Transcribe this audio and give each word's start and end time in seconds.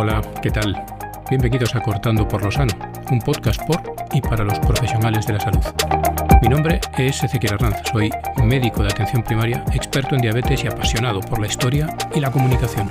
Hola, 0.00 0.22
¿qué 0.40 0.52
tal? 0.52 0.80
Bienvenidos 1.28 1.74
a 1.74 1.80
Cortando 1.80 2.28
por 2.28 2.40
lo 2.44 2.52
Sano, 2.52 2.72
un 3.10 3.18
podcast 3.18 3.60
por 3.66 3.82
y 4.12 4.20
para 4.20 4.44
los 4.44 4.56
profesionales 4.60 5.26
de 5.26 5.32
la 5.32 5.40
salud. 5.40 5.64
Mi 6.40 6.48
nombre 6.48 6.80
es 6.96 7.20
Ezequiel 7.24 7.54
Arranz, 7.54 7.78
soy 7.90 8.08
médico 8.44 8.84
de 8.84 8.90
atención 8.90 9.24
primaria, 9.24 9.64
experto 9.72 10.14
en 10.14 10.20
diabetes 10.20 10.62
y 10.62 10.68
apasionado 10.68 11.18
por 11.18 11.40
la 11.40 11.48
historia 11.48 11.88
y 12.14 12.20
la 12.20 12.30
comunicación. 12.30 12.86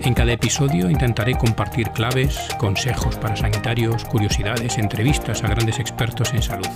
En 0.00 0.12
cada 0.12 0.32
episodio 0.32 0.90
intentaré 0.90 1.38
compartir 1.38 1.90
claves, 1.90 2.48
consejos 2.58 3.16
para 3.16 3.36
sanitarios, 3.36 4.04
curiosidades, 4.04 4.76
entrevistas 4.76 5.44
a 5.44 5.46
grandes 5.46 5.78
expertos 5.78 6.34
en 6.34 6.42
salud. 6.42 6.66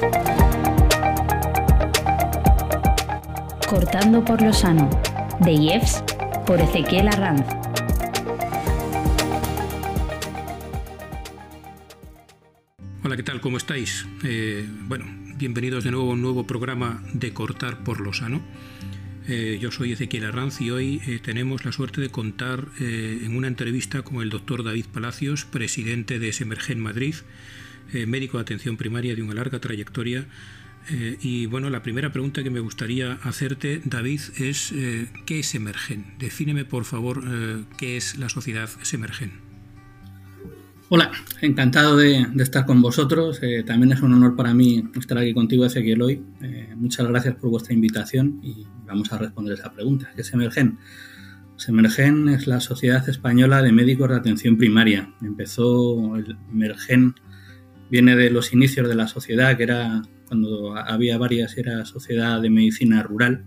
Cortando 3.69 4.25
por 4.25 4.41
lo 4.41 4.53
sano, 4.53 4.89
de 5.41 5.51
IEFS 5.51 6.05
por 6.47 6.61
Ezequiel 6.61 7.09
Arranz. 7.09 7.58
¿Cómo 13.41 13.57
estáis? 13.57 14.07
Eh, 14.25 14.67
bueno, 14.87 15.05
bienvenidos 15.37 15.85
de 15.85 15.91
nuevo 15.91 16.11
a 16.11 16.15
un 16.15 16.23
nuevo 16.23 16.47
programa 16.47 17.03
de 17.13 17.33
Cortar 17.33 17.85
por 17.85 18.01
lo 18.01 18.13
Sano. 18.13 18.43
Eh, 19.29 19.59
yo 19.61 19.71
soy 19.71 19.93
Ezequiel 19.93 20.25
Arranz 20.25 20.61
y 20.61 20.71
hoy 20.71 21.01
eh, 21.07 21.21
tenemos 21.23 21.65
la 21.65 21.73
suerte 21.73 22.01
de 22.01 22.09
contar 22.09 22.69
en 22.79 23.37
una 23.37 23.47
entrevista 23.47 24.03
con 24.03 24.23
el 24.23 24.31
doctor 24.31 24.65
David 24.65 24.87
Palacios, 24.93 25.45
presidente 25.45 26.19
de 26.19 26.33
Semergen 26.33 26.81
Madrid, 26.81 27.15
médico 27.93 28.39
de 28.39 28.43
atención 28.43 28.77
primaria 28.77 29.15
de 29.15 29.23
una 29.23 29.35
larga 29.35 29.61
trayectoria. 29.61 30.27
y 31.21 31.47
bueno, 31.47 31.71
la 31.71 31.83
primera 31.83 32.13
pregunta 32.13 32.43
que 32.43 32.51
me 32.51 32.61
gustaría 32.61 33.15
hacerte, 33.23 33.83
David, 33.85 34.21
es 34.39 34.73
¿qué 35.27 35.39
es 35.39 35.47
Semergen? 35.47 36.15
Defíneme, 36.19 36.65
por 36.65 36.85
favor, 36.85 37.23
qué 37.77 37.97
es 37.97 38.19
la 38.19 38.29
sociedad 38.29 38.69
Semergen. 38.83 39.48
Hola, 40.91 41.13
encantado 41.43 41.99
de, 41.99 42.27
estar 42.39 42.65
con 42.65 42.81
vosotros. 42.81 43.41
Eh, 43.43 43.63
también 43.63 43.93
es 43.93 44.01
un 44.01 44.15
honor 44.15 44.35
para 44.35 44.55
mí 44.55 44.85
estar 44.99 45.19
aquí 45.19 45.35
contigo, 45.35 45.67
Ezequiel, 45.67 46.01
hoy. 46.01 46.25
Eh, 46.41 46.73
muchas 46.77 47.07
gracias 47.07 47.35
por 47.35 47.51
vuestra 47.51 47.75
invitación 47.75 48.41
y 48.43 48.67
vamos 48.87 49.13
a 49.13 49.19
responder 49.19 49.53
esa 49.53 49.71
pregunta. 49.71 50.11
¿Qué 50.15 50.23
es 50.23 50.33
Emergen? 50.33 50.79
Semergen 51.57 52.31
es 52.31 52.47
la 52.47 52.61
Sociedad 52.61 53.07
Española 53.07 53.61
de 53.61 53.71
Médicos 53.71 54.09
de 54.09 54.17
Atención 54.17 54.57
Primaria. 54.57 55.13
Empezó 55.21 56.17
el 56.17 56.39
Emergen, 56.51 57.17
viene 57.91 58.17
de 58.17 58.31
los 58.31 58.55
inicios 58.55 58.89
de 58.89 58.95
la 58.95 59.09
sociedad, 59.09 59.59
que 59.59 59.65
era 59.65 60.01
cuando 60.27 60.75
había 60.75 61.19
varias, 61.19 61.59
era 61.59 61.85
Sociedad 61.85 62.41
de 62.41 62.49
Medicina 62.49 63.03
Rural. 63.03 63.45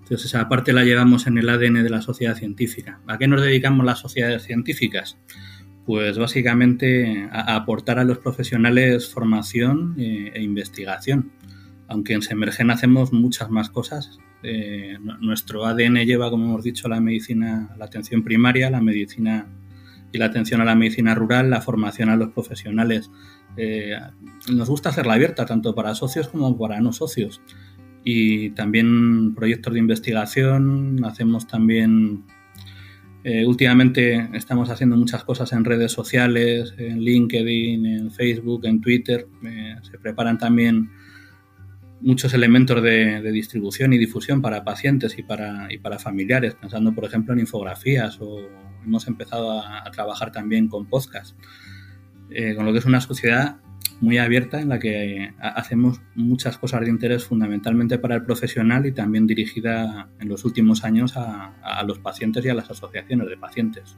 Entonces 0.00 0.24
esa 0.24 0.48
parte 0.48 0.72
la 0.72 0.82
llevamos 0.82 1.28
en 1.28 1.38
el 1.38 1.48
ADN 1.48 1.84
de 1.84 1.90
la 1.90 2.02
sociedad 2.02 2.36
científica. 2.36 3.00
¿A 3.06 3.18
qué 3.18 3.28
nos 3.28 3.40
dedicamos 3.40 3.86
las 3.86 4.00
sociedades 4.00 4.42
científicas? 4.42 5.16
Pues 5.84 6.16
básicamente 6.16 7.28
aportar 7.32 7.98
a 7.98 8.04
los 8.04 8.18
profesionales 8.18 9.08
formación 9.08 9.96
eh, 9.98 10.30
e 10.34 10.42
investigación. 10.42 11.32
Aunque 11.88 12.14
en 12.14 12.22
Semergen 12.22 12.70
hacemos 12.70 13.12
muchas 13.12 13.50
más 13.50 13.68
cosas. 13.68 14.18
Eh, 14.44 14.96
nuestro 15.20 15.66
ADN 15.66 16.04
lleva, 16.04 16.30
como 16.30 16.46
hemos 16.46 16.64
dicho, 16.64 16.88
la 16.88 17.00
medicina, 17.00 17.74
la 17.76 17.84
atención 17.84 18.22
primaria, 18.22 18.70
la 18.70 18.80
medicina 18.80 19.46
y 20.12 20.18
la 20.18 20.26
atención 20.26 20.60
a 20.60 20.64
la 20.64 20.74
medicina 20.74 21.14
rural, 21.14 21.50
la 21.50 21.60
formación 21.60 22.10
a 22.10 22.16
los 22.16 22.30
profesionales. 22.30 23.10
Eh, 23.56 23.96
nos 24.52 24.68
gusta 24.68 24.90
hacerla 24.90 25.14
abierta 25.14 25.46
tanto 25.46 25.74
para 25.74 25.94
socios 25.94 26.28
como 26.28 26.56
para 26.56 26.80
no 26.80 26.92
socios. 26.92 27.40
Y 28.04 28.50
también 28.50 29.34
proyectos 29.34 29.72
de 29.72 29.78
investigación, 29.78 31.04
hacemos 31.04 31.46
también 31.46 32.24
eh, 33.24 33.46
últimamente 33.46 34.28
estamos 34.34 34.68
haciendo 34.68 34.96
muchas 34.96 35.22
cosas 35.22 35.52
en 35.52 35.64
redes 35.64 35.92
sociales, 35.92 36.74
en 36.76 37.00
LinkedIn, 37.00 37.86
en 37.86 38.10
Facebook, 38.10 38.66
en 38.66 38.80
Twitter. 38.80 39.28
Eh, 39.44 39.76
se 39.82 39.98
preparan 39.98 40.38
también 40.38 40.90
muchos 42.00 42.34
elementos 42.34 42.82
de, 42.82 43.22
distribución 43.30 43.92
y 43.92 43.98
difusión 43.98 44.42
para 44.42 44.64
pacientes 44.64 45.16
y 45.18 45.22
para, 45.22 45.72
y 45.72 45.78
para 45.78 46.00
familiares, 46.00 46.54
pensando 46.54 46.92
por 46.92 47.04
ejemplo 47.04 47.32
en 47.32 47.40
infografías 47.40 48.18
o 48.20 48.40
hemos 48.84 49.06
empezado 49.06 49.60
a, 49.60 49.88
trabajar 49.92 50.32
también 50.32 50.66
con 50.66 50.86
podcast, 50.86 51.36
eh, 52.30 52.56
con 52.56 52.66
lo 52.66 52.72
que 52.72 52.80
es 52.80 52.86
una 52.86 53.00
sociedad 53.00 53.58
muy 54.02 54.18
abierta 54.18 54.60
en 54.60 54.68
la 54.68 54.80
que 54.80 55.32
hacemos 55.38 56.00
muchas 56.16 56.58
cosas 56.58 56.80
de 56.80 56.90
interés 56.90 57.24
fundamentalmente 57.24 57.98
para 57.98 58.16
el 58.16 58.24
profesional 58.24 58.84
y 58.84 58.90
también 58.90 59.28
dirigida 59.28 60.08
en 60.18 60.28
los 60.28 60.44
últimos 60.44 60.82
años 60.82 61.16
a, 61.16 61.82
los 61.86 62.00
pacientes 62.00 62.44
y 62.44 62.48
a 62.48 62.54
las 62.54 62.68
asociaciones 62.68 63.28
de 63.28 63.36
pacientes. 63.36 63.96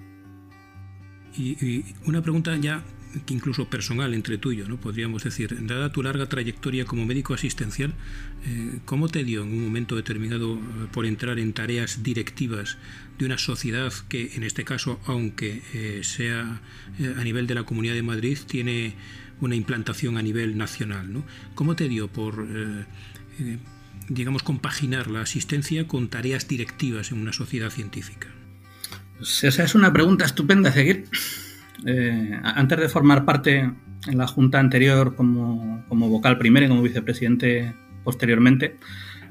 Y, 1.37 1.87
una 2.05 2.21
pregunta 2.21 2.55
ya 2.57 2.85
que 3.25 3.33
incluso 3.33 3.71
personal 3.71 4.13
entre 4.13 4.37
tuyo, 4.37 4.69
¿no? 4.69 4.77
podríamos 4.79 5.25
decir, 5.25 5.57
dada 5.67 5.91
tu 5.91 6.03
larga 6.03 6.27
trayectoria 6.27 6.85
como 6.85 7.07
médico 7.07 7.33
asistencial, 7.33 7.95
eh, 8.45 8.81
¿cómo 8.85 9.09
te 9.09 9.25
dio 9.25 9.43
en 9.43 9.53
un 9.53 9.65
momento 9.65 9.97
determinado 9.97 10.57
eh, 10.57 10.59
por 10.93 11.07
entrar 11.07 11.39
en 11.39 11.53
tareas 11.55 12.03
directivas 12.03 12.77
de 13.19 13.25
una 13.25 13.39
sociedad 13.39 13.93
que, 14.09 14.33
en 14.35 14.43
este 14.43 14.65
caso, 14.65 15.01
aunque 15.07 15.63
eh, 15.73 16.01
sea 16.03 16.61
a 17.17 17.25
nivel 17.25 17.47
de 17.47 17.55
la 17.55 17.63
Comunidad 17.63 17.95
de 17.95 18.03
Madrid, 18.03 18.37
tiene 18.47 18.95
una 19.45 19.57
implantación 19.57 20.17
a 20.17 20.23
nivel 20.23 20.57
nacional. 20.57 21.13
¿no? 21.13 21.25
¿Cómo 21.55 21.77
te 21.77 21.89
dio 21.89 22.09
por, 22.09 22.47
eh, 22.49 22.85
eh, 23.41 23.59
digamos, 24.09 24.43
compaginar 24.43 25.09
la 25.11 25.23
asistencia 25.23 25.87
con 25.87 26.09
tareas 26.09 26.49
directivas 26.49 27.13
en 27.13 27.21
una 27.21 27.33
sociedad 27.33 27.71
científica? 27.71 28.29
Pues 29.19 29.45
esa 29.45 29.65
es 29.65 29.75
una 29.75 29.93
pregunta 29.93 30.25
estupenda, 30.25 30.73
seguir. 30.73 31.07
Eh, 31.87 32.41
antes 32.43 32.79
de 32.79 32.89
formar 32.89 33.25
parte 33.25 33.71
en 34.07 34.19
la 34.19 34.27
junta 34.27 34.59
anterior 34.59 35.15
como, 35.15 35.85
vocal 35.89 36.39
primero 36.39 36.67
y 36.67 36.69
como 36.69 36.83
vicepresidente 36.83 37.75
posteriormente, 38.05 38.77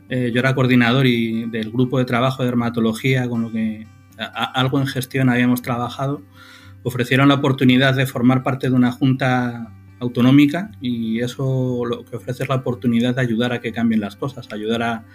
yo 0.10 0.40
era 0.40 0.54
coordinador 0.54 1.08
y 1.08 1.50
del 1.50 1.72
grupo 1.72 1.98
de 1.98 2.06
trabajo 2.06 2.44
de 2.44 2.50
dermatología 2.50 3.28
con 3.28 3.42
lo 3.42 3.52
que 3.52 3.88
algo 4.18 4.80
en 4.80 4.86
gestión 4.86 5.30
habíamos 5.30 5.64
trabajado. 5.64 6.22
Ofrecieron 6.84 7.30
la 7.30 7.36
oportunidad 7.36 7.96
de 7.96 8.06
formar 8.06 8.44
parte 8.44 8.70
de 8.70 8.76
una 8.76 8.92
junta 8.92 9.74
autonómica 10.04 10.72
y 10.82 11.20
eso 11.22 11.84
lo 11.86 12.06
que 12.06 12.18
ofrece 12.18 12.44
es 12.44 12.50
la 12.50 12.56
oportunidad 12.56 13.16
de 13.16 13.22
ayudar 13.22 13.54
a 13.54 13.60
que 13.60 13.72
cambien 13.72 14.02
las 14.02 14.16
cosas, 14.16 14.52
ayudar 14.52 15.06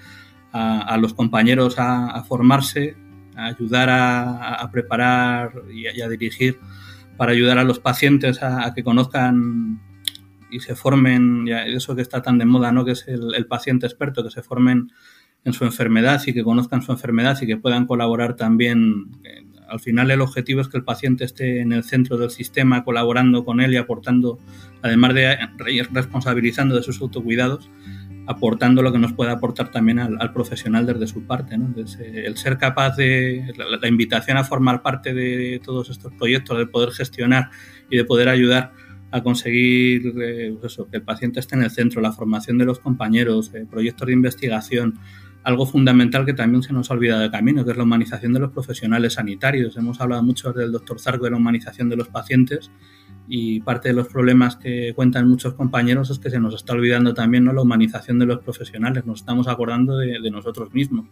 a, 0.53 0.97
los 0.99 1.15
compañeros 1.15 1.77
a, 1.79 2.23
formarse, 2.25 2.97
ayudar 3.37 3.89
a, 3.91 4.69
preparar 4.73 5.53
y, 5.73 5.87
a 6.01 6.09
dirigir 6.09 6.59
para 7.17 7.33
ayudar 7.33 7.59
a 7.59 7.65
los 7.65 7.79
pacientes 7.79 8.43
a, 8.43 8.73
que 8.75 8.83
conozcan 8.83 9.81
y 10.51 10.61
se 10.61 10.75
formen, 10.75 11.47
eso 11.49 11.95
que 11.95 12.03
está 12.03 12.23
tan 12.23 12.39
de 12.39 12.47
moda, 12.47 12.73
¿no? 12.73 12.85
que 12.85 12.93
es 12.93 13.07
el, 13.07 13.35
el 13.35 13.47
paciente 13.47 13.87
experto, 13.87 14.25
que 14.25 14.31
se 14.31 14.43
formen 14.43 14.91
en 15.45 15.53
su 15.53 15.65
enfermedad 15.65 16.21
y 16.27 16.33
que 16.33 16.43
conozcan 16.43 16.83
su 16.83 16.93
enfermedad 16.93 17.39
y 17.41 17.47
que 17.47 17.57
puedan 17.57 17.87
colaborar 17.87 18.35
también 18.35 19.11
al 19.69 19.81
final 19.81 20.11
el 20.11 20.21
objetivo 20.21 20.61
es 20.61 20.69
que 20.69 20.79
el 20.79 20.85
paciente 20.85 21.25
esté 21.25 21.61
en 21.61 21.73
el 21.73 21.85
centro 21.85 22.17
del 22.17 22.31
sistema, 22.31 22.85
colaborando 22.85 23.45
con 23.45 23.61
él 23.61 23.75
y 23.75 23.77
aportando, 23.77 24.39
además 24.83 25.15
de 25.15 25.37
responsabilizando 25.93 26.77
de 26.77 26.83
sus 26.83 27.01
autocuidados, 27.01 27.71
aportando 28.27 28.83
lo 28.83 28.93
que 28.93 28.99
nos 28.99 29.13
puede 29.15 29.31
aportar 29.31 29.71
también 29.71 29.99
al, 29.99 30.33
profesional 30.33 30.87
desde 30.87 31.07
su 31.07 31.23
parte. 31.23 31.57
El 31.57 32.37
ser 32.37 32.59
capaz 32.59 32.97
de, 32.97 33.53
la, 33.81 33.89
invitación 33.89 34.37
a 34.37 34.45
formar 34.45 34.83
parte 34.83 35.15
de 35.15 35.61
todos 35.65 35.89
estos 35.91 36.13
proyectos, 36.13 36.59
de 36.59 36.67
poder 36.67 36.91
gestionar 36.91 37.51
y 37.91 37.97
de 37.97 38.05
poder 38.05 38.29
ayudar 38.29 38.73
a 39.11 39.23
conseguir 39.23 40.13
eh, 40.21 40.55
pues 40.61 40.77
que 40.91 40.99
el 40.99 41.03
paciente 41.03 41.41
esté 41.41 41.57
en 41.57 41.63
el 41.63 41.71
centro, 41.71 42.03
la 42.03 42.13
formación 42.13 42.59
de 42.59 42.67
los 42.67 42.79
compañeros, 42.79 43.51
eh, 43.55 43.65
proyectos 43.69 44.07
de 44.07 44.13
investigación, 44.13 44.99
algo 45.49 45.65
fundamental 45.65 46.27
que 46.27 46.35
también 46.35 46.63
se 46.63 46.75
nos 46.75 46.91
ha 46.91 46.95
olvidado 46.95 47.23
de 47.23 47.31
camino, 47.31 47.65
que 47.65 47.71
es 47.71 47.77
la 47.79 47.85
humanización 47.85 48.35
de 48.35 48.41
los 48.41 48.53
profesionales 48.53 49.15
sanitarios. 49.15 49.79
Hemos 49.79 49.99
hablado 49.99 50.23
mucho 50.23 50.53
del 50.53 50.71
doctor 50.73 51.01
Zarco 51.01 51.25
de 51.25 51.31
la 51.31 51.39
humanización 51.39 51.89
de 51.89 51.97
los 51.97 52.09
pacientes 52.09 52.71
y 53.27 53.61
parte 53.61 53.89
de 53.89 53.95
los 53.95 54.09
problemas 54.09 54.57
que 54.57 54.93
cuentan 54.95 55.27
muchos 55.27 55.55
compañeros 55.55 56.11
es 56.11 56.19
que 56.19 56.29
se 56.29 56.39
nos 56.39 56.55
está 56.55 56.75
olvidando 56.75 57.15
también 57.15 57.45
¿no? 57.45 57.55
la 57.55 57.63
humanización 57.63 58.19
de 58.19 58.27
los 58.27 58.41
profesionales, 58.41 59.07
nos 59.07 59.21
estamos 59.21 59.49
acordando 59.49 59.97
de, 59.97 60.31
nosotros 60.31 60.75
mismos. 60.75 61.07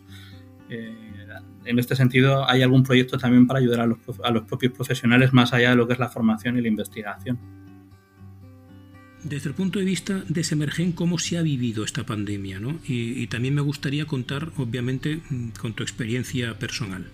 Eh, 0.68 0.94
en 1.64 1.78
este 1.78 1.96
sentido, 1.96 2.46
¿hay 2.46 2.60
algún 2.60 2.82
proyecto 2.82 3.16
también 3.16 3.46
para 3.46 3.60
ayudar 3.60 3.80
a 3.80 3.86
los, 3.86 3.98
a 4.22 4.30
los 4.32 4.42
propios 4.42 4.74
profesionales 4.74 5.32
más 5.32 5.54
allá 5.54 5.70
de 5.70 5.76
lo 5.76 5.86
que 5.86 5.94
es 5.94 5.98
la 5.98 6.10
formación 6.10 6.58
y 6.58 6.60
la 6.60 6.68
investigación? 6.68 7.38
Desde 9.28 9.48
el 9.48 9.54
punto 9.54 9.78
de 9.78 9.84
vista 9.84 10.22
de 10.28 10.44
Semergen, 10.44 10.92
cómo 10.92 11.18
se 11.18 11.38
ha 11.38 11.42
vivido 11.42 11.84
esta 11.84 12.06
pandemia, 12.06 12.60
¿no? 12.60 12.78
y, 12.86 13.26
también 13.26 13.54
me 13.54 13.60
gustaría 13.60 14.06
contar, 14.06 14.52
obviamente, 14.56 15.20
mm, 15.28 15.48
con 15.60 15.74
tu 15.74 15.82
experiencia 15.82 16.58
personal. 16.58 17.06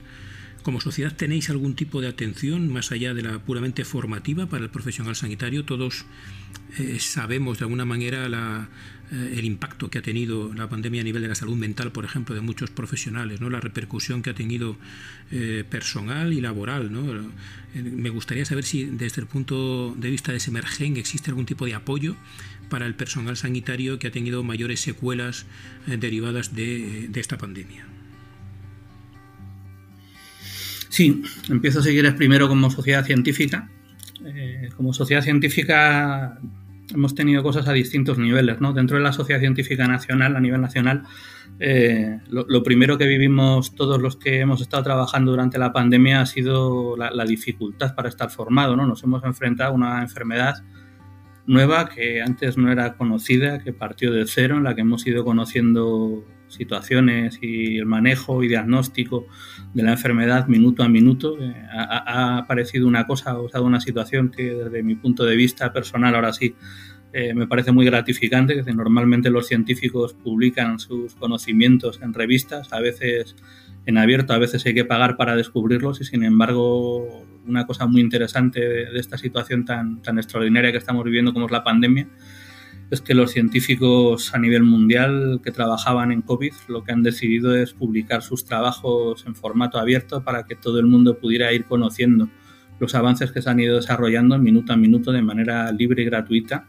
Como 0.63 0.81
sociedad 0.81 1.15
tenéis 1.15 1.51
algún 1.51 1.75
tipo 1.75 2.01
de 2.01 2.09
atención 2.09 2.73
más 2.73 2.93
allá 2.93 3.15
de 3.15 3.23
la 3.23 3.39
puramente 3.41 3.85
formativa 3.85 4.47
para 4.47 4.65
el 4.65 4.71
profesional 4.71 5.17
sanitario. 5.17 5.65
Todos 5.65 6.05
eh, 6.79 6.99
sabemos 7.01 7.59
de 7.59 7.65
alguna 7.65 7.85
manera 7.85 8.29
la, 8.29 8.69
eh, 9.11 9.35
el 9.37 9.45
impacto 9.45 9.91
que 9.91 9.99
ha 9.99 10.03
tenido 10.03 10.55
la 10.55 10.69
pandemia 10.69 11.03
a 11.03 11.05
nivel 11.05 11.23
de 11.23 11.29
la 11.29 11.35
salud 11.35 11.57
mental, 11.57 11.93
por 11.93 12.05
ejemplo, 12.05 12.35
de 12.35 12.41
muchos 12.41 12.71
profesionales, 12.71 13.41
¿no? 13.41 13.51
la 13.51 13.61
repercusión 13.61 14.23
que 14.23 14.31
ha 14.31 14.35
tenido 14.35 14.77
eh, 15.31 15.65
personal 15.69 16.33
y 16.33 16.41
laboral. 16.41 16.93
¿no? 16.93 17.31
me 17.75 18.11
gustaría 18.11 18.45
saber 18.45 18.65
si 18.65 18.85
desde 18.85 19.21
el 19.21 19.27
punto 19.27 19.95
de 19.99 20.11
vista 20.11 20.33
de 20.33 20.41
Semergen 20.41 20.97
existe 20.97 21.31
algún 21.31 21.47
tipo 21.47 21.67
de 21.67 21.75
apoyo 21.75 22.17
para 22.69 22.87
el 22.87 22.95
personal 22.95 23.37
sanitario 23.37 23.99
que 23.99 24.07
ha 24.07 24.11
tenido 24.11 24.43
mayores 24.43 24.81
secuelas 24.81 25.47
derivadas 25.87 26.55
de 26.55 27.11
esta 27.15 27.37
pandemia. 27.37 27.87
Sí, 30.93 31.23
empiezo 31.49 31.79
a 31.79 31.83
seguir 31.83 32.15
primero 32.17 32.49
como 32.49 32.71
sociedad 32.71 33.03
científica. 33.03 33.67
Eh, 34.27 34.69
como 34.77 34.93
sociedad 34.93 35.23
científica 35.23 36.39
hemos 36.93 37.15
tenido 37.15 37.43
cosas 37.43 37.67
a 37.67 37.73
distintos 37.73 38.19
niveles, 38.19 38.61
¿no? 38.61 38.75
Dentro 38.75 38.99
de 38.99 39.03
la 39.03 39.15
sociedad 39.15 39.41
científica 39.41 39.89
nacional, 39.89 40.37
a 40.37 40.41
nivel 40.41 40.61
nacional, 40.61 41.05
eh, 41.61 42.21
lo, 42.29 42.63
primero 42.63 42.99
que 42.99 43.07
vivimos 43.07 43.75
todos 43.75 44.03
los 44.03 44.17
que 44.17 44.41
hemos 44.41 44.61
estado 44.61 44.83
trabajando 44.83 45.31
durante 45.31 45.59
la 45.59 45.73
pandemia 45.73 46.21
ha 46.21 46.27
sido 46.27 46.95
la, 46.99 47.25
dificultad 47.25 47.95
para 47.95 48.11
estar 48.11 48.29
formado, 48.29 48.77
¿no? 48.77 48.87
Nos 48.87 49.03
hemos 49.03 49.25
enfrentado 49.25 49.71
a 49.71 49.75
una 49.75 50.03
enfermedad 50.03 50.63
nueva 51.47 51.89
que 51.89 52.21
antes 52.21 52.59
no 52.59 52.71
era 52.71 52.99
conocida, 52.99 53.61
que 53.61 53.73
partió 53.73 54.13
de 54.13 54.27
cero, 54.27 54.59
en 54.59 54.65
la 54.65 54.75
que 54.75 54.83
hemos 54.83 55.07
ido 55.07 55.25
conociendo 55.25 56.23
situaciones 56.53 57.39
y 57.41 57.79
el 57.79 57.87
manejo 57.87 58.43
y 58.43 58.49
diagnóstico 58.49 59.27
de 59.75 59.83
la 59.83 59.93
enfermedad 59.93 60.47
minuto 60.47 60.83
a 60.83 60.89
minuto. 60.89 61.39
Eh, 61.41 61.55
ha, 61.73 62.39
aparecido 62.39 62.87
una 62.87 63.07
cosa, 63.07 63.39
o 63.39 63.49
sea, 63.49 63.61
una 63.61 63.81
situación 63.81 64.31
que 64.31 64.55
desde 64.55 64.83
mi 64.83 64.95
punto 64.95 65.25
de 65.25 65.37
vista 65.37 65.73
personal 65.73 66.15
ahora 66.15 66.33
sí 66.33 66.55
eh, 67.13 67.35
me 67.35 67.47
parece 67.47 67.73
muy 67.73 67.85
gratificante, 67.85 68.65
que 68.65 68.73
normalmente 68.73 69.31
los 69.31 69.47
científicos 69.47 70.15
publican 70.15 70.79
sus 70.79 71.15
conocimientos 71.15 72.01
en 72.03 72.15
revistas, 72.15 72.73
a 72.73 72.81
veces 72.81 73.37
en 73.85 73.99
abierto, 73.99 74.33
a 74.33 74.39
veces 74.39 74.65
hay 74.65 74.75
que 74.75 74.85
pagar 74.85 75.17
para 75.17 75.37
descubrirlos 75.37 76.01
y 76.01 76.05
sin 76.05 76.23
embargo 76.25 77.27
una 77.47 77.67
cosa 77.67 77.87
muy 77.87 78.01
interesante 78.01 78.61
de, 78.61 78.91
de 78.93 79.01
esta 79.01 79.19
situación 79.19 79.65
tan, 79.65 80.01
tan 80.01 80.19
extraordinaria 80.19 80.71
que 80.71 80.79
estamos 80.79 81.05
viviendo 81.05 81.33
como 81.33 81.47
es 81.47 81.53
la 81.53 81.65
pandemia 81.65 82.09
es 82.93 83.01
que 83.01 83.15
los 83.15 83.31
científicos 83.31 84.35
a 84.35 84.39
nivel 84.39 84.65
mundial 84.65 85.41
que 85.43 85.51
trabajaban 85.51 86.13
en 86.13 86.21
COVID 86.21 86.53
lo 86.69 86.85
que 86.85 86.93
han 86.93 87.03
decidido 87.03 87.57
es 87.57 87.73
publicar 87.73 88.21
sus 88.21 88.45
trabajos 88.45 89.25
en 89.27 89.35
formato 89.35 89.79
abierto 89.79 90.23
para 90.23 90.45
que 90.45 90.57
todo 90.57 90.79
el 90.79 90.85
mundo 90.85 91.19
pudiera 91.19 91.51
ir 91.55 91.65
conociendo 91.65 92.29
los 92.79 92.95
avances 92.95 93.33
que 93.33 93.41
se 93.41 93.49
han 93.49 93.61
ido 93.61 93.77
desarrollando 93.77 94.39
minuto 94.39 94.75
a 94.75 94.77
minuto 94.77 95.11
de 95.11 95.23
manera 95.23 95.73
libre 95.73 96.03
y 96.03 96.05
gratuita 96.05 96.69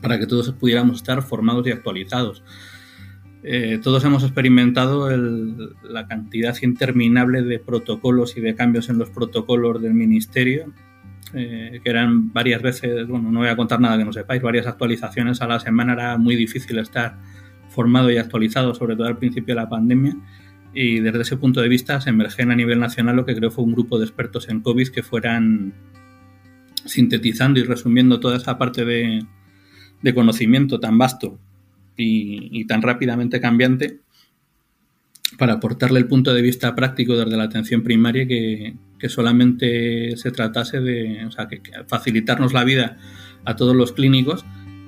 para 0.00 0.20
que 0.20 0.26
todos 0.28 0.52
pudiéramos 0.52 0.98
estar 0.98 1.20
formados 1.22 1.66
y 1.66 1.72
actualizados. 1.72 2.44
Eh, 3.42 3.80
todos 3.82 4.04
hemos 4.04 4.22
experimentado 4.22 5.10
la 5.82 6.06
cantidad 6.06 6.56
interminable 6.62 7.42
de 7.42 7.58
protocolos 7.58 8.36
y 8.36 8.40
de 8.40 8.54
cambios 8.54 8.88
en 8.88 8.98
los 8.98 9.10
protocolos 9.10 9.82
del 9.82 9.94
Ministerio 9.94 10.72
eh, 11.34 11.80
que 11.82 11.90
eran 11.90 12.32
varias 12.32 12.62
veces, 12.62 13.06
bueno, 13.06 13.30
no 13.30 13.40
voy 13.40 13.48
a 13.48 13.56
contar 13.56 13.80
nada 13.80 13.98
que 13.98 14.04
no 14.04 14.12
sepáis, 14.12 14.42
varias 14.42 14.66
actualizaciones 14.66 15.42
a 15.42 15.46
la 15.46 15.60
semana, 15.60 15.92
era 15.92 16.18
muy 16.18 16.36
difícil 16.36 16.78
estar 16.78 17.18
formado 17.68 18.10
y 18.10 18.16
actualizado, 18.16 18.74
sobre 18.74 18.96
todo 18.96 19.06
al 19.06 19.18
principio 19.18 19.54
de 19.54 19.60
la 19.60 19.68
pandemia. 19.68 20.16
Y 20.74 21.00
desde 21.00 21.22
ese 21.22 21.36
punto 21.36 21.60
de 21.60 21.68
vista 21.68 22.00
se 22.00 22.10
emergen 22.10 22.50
a 22.50 22.56
nivel 22.56 22.78
nacional 22.78 23.16
lo 23.16 23.24
que 23.24 23.34
creo 23.34 23.50
fue 23.50 23.64
un 23.64 23.72
grupo 23.72 23.98
de 23.98 24.04
expertos 24.04 24.48
en 24.48 24.60
COVID 24.60 24.88
que 24.88 25.02
fueran 25.02 25.74
sintetizando 26.84 27.60
y 27.60 27.64
resumiendo 27.64 28.20
toda 28.20 28.36
esa 28.36 28.58
parte 28.58 28.84
de, 28.84 29.24
conocimiento 30.14 30.80
tan 30.80 30.96
vasto 30.96 31.38
y, 31.96 32.64
tan 32.66 32.82
rápidamente 32.82 33.40
cambiante 33.40 34.00
para 35.38 35.54
aportarle 35.54 35.98
el 35.98 36.06
punto 36.06 36.32
de 36.32 36.42
vista 36.42 36.74
práctico 36.74 37.16
desde 37.16 37.36
la 37.36 37.44
atención 37.44 37.82
primaria 37.82 38.26
que, 38.26 38.74
solamente 39.08 40.16
se 40.16 40.30
tratase 40.30 40.80
de 40.80 41.24
o 41.26 41.30
sea, 41.30 41.46
que, 41.46 41.62
facilitarnos 41.86 42.52
la 42.52 42.64
vida 42.64 42.96
a 43.44 43.56
todos 43.56 43.74
los 43.76 43.92
clínicos 43.92 44.44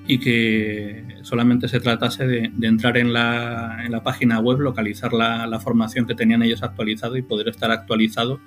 y 0.06 0.18
que 0.18 1.18
solamente 1.22 1.68
se 1.68 1.78
tratase 1.78 2.26
de, 2.26 2.50
entrar 2.62 2.96
en 2.96 3.12
la, 3.12 3.82
en 3.84 3.92
la, 3.92 4.02
página 4.02 4.40
web, 4.40 4.58
localizar 4.58 5.12
la, 5.12 5.46
la, 5.46 5.60
formación 5.60 6.06
que 6.06 6.14
tenían 6.16 6.42
ellos 6.42 6.62
actualizado 6.62 7.16
y 7.16 7.22
poder 7.22 7.48
estar 7.48 7.70
actualizado 7.70 8.40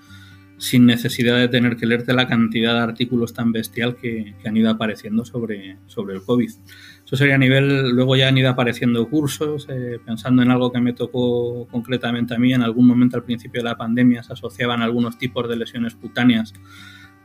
sin 0.57 0.85
necesidad 0.85 1.37
de 1.37 1.47
tener 1.47 1.75
que 1.75 1.85
leerte 1.85 2.13
la 2.13 2.27
cantidad 2.27 2.73
de 2.73 2.79
artículos 2.79 3.33
tan 3.33 3.51
bestial 3.51 3.95
que, 3.95 4.35
han 4.45 4.57
ido 4.57 4.69
apareciendo 4.69 5.25
sobre, 5.25 5.77
sobre 5.87 6.15
el 6.15 6.23
COVID. 6.23 6.49
Eso 7.05 7.15
sería 7.15 7.35
a 7.35 7.37
nivel, 7.37 7.89
luego 7.91 8.15
ya 8.15 8.27
han 8.27 8.37
ido 8.37 8.49
apareciendo 8.49 9.07
cursos, 9.09 9.67
eh, 9.69 9.99
pensando 10.05 10.41
en 10.41 10.51
algo 10.51 10.71
que 10.71 10.79
me 10.79 10.93
tocó 10.93 11.67
concretamente 11.69 12.35
a 12.35 12.39
mí, 12.39 12.53
en 12.53 12.61
algún 12.61 12.87
momento 12.87 13.17
al 13.17 13.23
principio 13.23 13.61
de 13.61 13.69
la 13.69 13.77
pandemia 13.77 14.23
se 14.23 14.33
asociaban 14.33 14.81
algunos 14.81 15.17
tipos 15.17 15.47
de 15.49 15.57
lesiones 15.57 15.95
cutáneas 15.95 16.53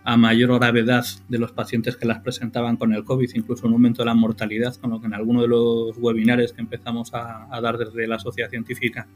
a 0.08 0.16
mayor 0.16 0.58
gravedad 0.58 1.04
de 1.28 1.38
los 1.38 1.52
pacientes 1.52 1.98
que 1.98 2.06
las 2.06 2.20
presentaban 2.20 2.78
con 2.78 2.94
el 2.94 3.04
COVID, 3.04 3.28
incluso 3.34 3.66
un 3.66 3.74
aumento 3.74 4.00
de 4.00 4.06
la 4.06 4.14
mortalidad, 4.14 4.74
con 4.76 4.90
lo 4.90 5.00
que 5.00 5.06
en 5.06 5.12
alguno 5.12 5.42
de 5.42 5.48
los 5.48 5.98
webinares 5.98 6.54
que 6.54 6.62
empezamos 6.62 7.12
a, 7.12 7.46
dar 7.60 7.76
desde 7.76 8.06
la 8.06 8.18
sociedad 8.18 8.48
científica, 8.48 9.06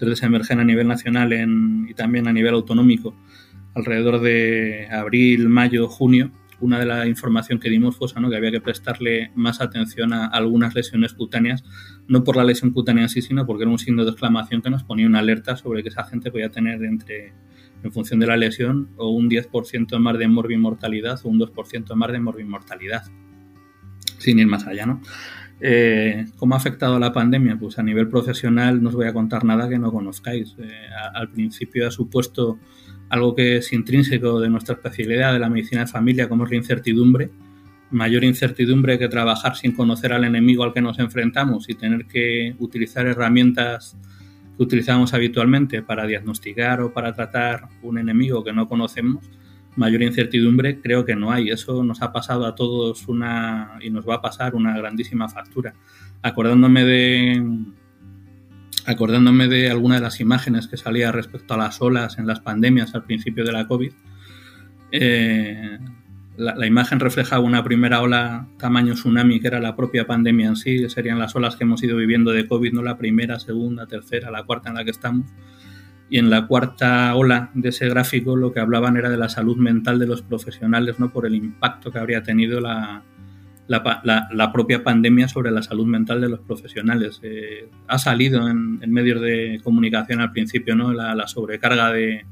desde 0.00 0.16
se 0.16 0.26
emergen 0.26 0.58
a 0.58 0.64
nivel 0.64 0.88
nacional 0.88 1.32
y 1.88 1.94
también 1.94 2.26
a 2.26 2.32
nivel 2.32 2.54
autonómico, 2.54 3.14
alrededor 3.74 4.20
de 4.20 4.88
abril, 4.90 5.48
mayo, 5.48 5.88
junio, 5.88 6.30
una 6.62 6.78
de 6.78 6.86
la 6.86 7.06
información 7.08 7.58
que 7.58 7.68
dimos 7.68 7.96
fue 7.96 8.08
que 8.08 8.36
había 8.36 8.52
que 8.52 8.60
prestarle 8.60 9.32
más 9.34 9.60
atención 9.60 10.12
a 10.12 10.26
algunas 10.26 10.74
lesiones 10.74 11.12
cutáneas, 11.12 11.64
no 12.06 12.22
por 12.22 12.36
la 12.36 12.44
lesión 12.44 12.70
cutánea 12.70 13.02
en 13.02 13.08
sí, 13.08 13.20
sino 13.20 13.44
porque 13.44 13.64
era 13.64 13.70
un 13.70 13.78
signo 13.78 14.04
de 14.04 14.12
exclamación 14.12 14.62
que 14.62 14.70
nos 14.70 14.84
ponía 14.84 15.06
una 15.06 15.18
alerta 15.18 15.56
sobre 15.56 15.82
que 15.82 15.88
esa 15.88 16.04
gente 16.04 16.30
podía 16.30 16.50
tener 16.50 16.84
entre, 16.84 17.32
en 17.82 17.92
función 17.92 18.20
de 18.20 18.28
la 18.28 18.36
lesión, 18.36 18.90
o 18.96 19.10
un 19.10 19.28
10% 19.28 19.98
más 19.98 20.18
de 20.18 20.28
morbimortalidad 20.28 21.20
o 21.24 21.28
un 21.28 21.40
2% 21.40 21.94
más 21.96 22.12
de 22.12 22.20
morbimortalidad, 22.20 23.02
sin 24.18 24.38
ir 24.38 24.46
más 24.46 24.64
allá, 24.66 24.86
¿no? 24.86 25.02
Eh, 25.64 26.26
¿Cómo 26.38 26.54
ha 26.54 26.58
afectado 26.58 26.98
la 26.98 27.12
pandemia? 27.12 27.56
Pues 27.56 27.78
a 27.78 27.82
nivel 27.82 28.08
profesional 28.08 28.82
no 28.82 28.88
os 28.88 28.94
voy 28.96 29.06
a 29.06 29.12
contar 29.12 29.44
nada 29.44 29.68
que 29.68 29.78
no 29.78 29.92
conozcáis. 29.92 30.56
Eh, 30.58 30.70
al 31.14 31.30
principio 31.30 31.86
ha 31.86 31.90
supuesto 31.92 32.58
algo 33.12 33.34
que 33.34 33.58
es 33.58 33.74
intrínseco 33.74 34.40
de 34.40 34.48
nuestra 34.48 34.74
especialidad 34.74 35.34
de 35.34 35.38
la 35.38 35.50
medicina 35.50 35.82
de 35.82 35.86
familia, 35.86 36.30
como 36.30 36.44
es 36.44 36.50
la 36.50 36.56
incertidumbre. 36.56 37.28
Mayor 37.90 38.24
incertidumbre 38.24 38.98
que 38.98 39.06
trabajar 39.06 39.54
sin 39.54 39.72
conocer 39.72 40.14
al 40.14 40.24
enemigo 40.24 40.64
al 40.64 40.72
que 40.72 40.80
nos 40.80 40.98
enfrentamos 40.98 41.68
y 41.68 41.74
tener 41.74 42.06
que 42.06 42.56
utilizar 42.58 43.06
herramientas 43.06 43.98
que 44.56 44.62
utilizamos 44.62 45.12
habitualmente 45.12 45.82
para 45.82 46.06
diagnosticar 46.06 46.80
o 46.80 46.94
para 46.94 47.12
tratar 47.12 47.68
un 47.82 47.98
enemigo 47.98 48.42
que 48.42 48.54
no 48.54 48.66
conocemos. 48.66 49.30
Mayor 49.76 50.00
incertidumbre 50.00 50.80
creo 50.80 51.04
que 51.04 51.14
no 51.14 51.30
hay. 51.30 51.50
Eso 51.50 51.84
nos 51.84 52.00
ha 52.00 52.14
pasado 52.14 52.46
a 52.46 52.54
todos 52.54 53.06
una 53.08 53.78
y 53.82 53.90
nos 53.90 54.08
va 54.08 54.14
a 54.14 54.22
pasar 54.22 54.54
una 54.54 54.74
grandísima 54.74 55.28
factura. 55.28 55.74
Acordándome 56.22 56.82
de 56.86 57.46
acordándome 58.86 59.48
de 59.48 59.70
alguna 59.70 59.96
de 59.96 60.00
las 60.00 60.20
imágenes 60.20 60.68
que 60.68 60.76
salía 60.76 61.12
respecto 61.12 61.54
a 61.54 61.56
las 61.56 61.80
olas 61.80 62.18
en 62.18 62.26
las 62.26 62.40
pandemias 62.40 62.94
al 62.94 63.04
principio 63.04 63.44
de 63.44 63.52
la 63.52 63.66
COVID, 63.66 63.92
eh, 64.92 65.78
la, 66.36 66.66
imagen 66.66 67.00
reflejaba 67.00 67.42
una 67.42 67.62
primera 67.62 68.00
ola 68.00 68.46
tamaño 68.58 68.94
tsunami, 68.94 69.40
que 69.40 69.48
era 69.48 69.60
la 69.60 69.76
propia 69.76 70.06
pandemia 70.06 70.48
en 70.48 70.56
sí, 70.56 70.88
serían 70.88 71.18
las 71.18 71.36
olas 71.36 71.56
que 71.56 71.64
hemos 71.64 71.82
ido 71.82 71.96
viviendo 71.96 72.32
de 72.32 72.46
COVID, 72.46 72.72
no 72.72 72.82
la 72.82 72.96
primera, 72.96 73.38
segunda, 73.38 73.86
tercera, 73.86 74.30
la 74.30 74.44
cuarta 74.44 74.70
en 74.70 74.76
la 74.76 74.84
que 74.84 74.90
estamos. 74.90 75.26
Y 76.08 76.18
en 76.18 76.28
la 76.28 76.46
cuarta 76.46 77.14
ola 77.14 77.50
de 77.54 77.70
ese 77.70 77.88
gráfico 77.88 78.36
lo 78.36 78.52
que 78.52 78.60
hablaban 78.60 78.96
era 78.96 79.08
de 79.08 79.16
la 79.16 79.28
salud 79.28 79.56
mental 79.56 79.98
de 79.98 80.06
los 80.06 80.22
profesionales, 80.22 80.98
¿no? 80.98 81.10
por 81.10 81.26
el 81.26 81.34
impacto 81.34 81.90
que 81.90 81.98
habría 81.98 82.22
tenido 82.22 82.60
la, 82.60 83.02
la, 83.72 84.52
propia 84.52 84.84
pandemia 84.84 85.28
sobre 85.28 85.50
la 85.50 85.62
salud 85.62 85.86
mental 85.86 86.20
de 86.20 86.28
los 86.28 86.40
profesionales. 86.40 87.20
Eh, 87.22 87.68
ha 87.88 87.98
salido 87.98 88.48
en, 88.48 88.78
medios 88.92 89.20
de 89.20 89.60
comunicación 89.64 90.20
al 90.20 90.32
principio 90.32 90.74
¿no? 90.76 90.92
la, 90.92 91.26
sobrecarga 91.26 91.92
de, 91.92 92.26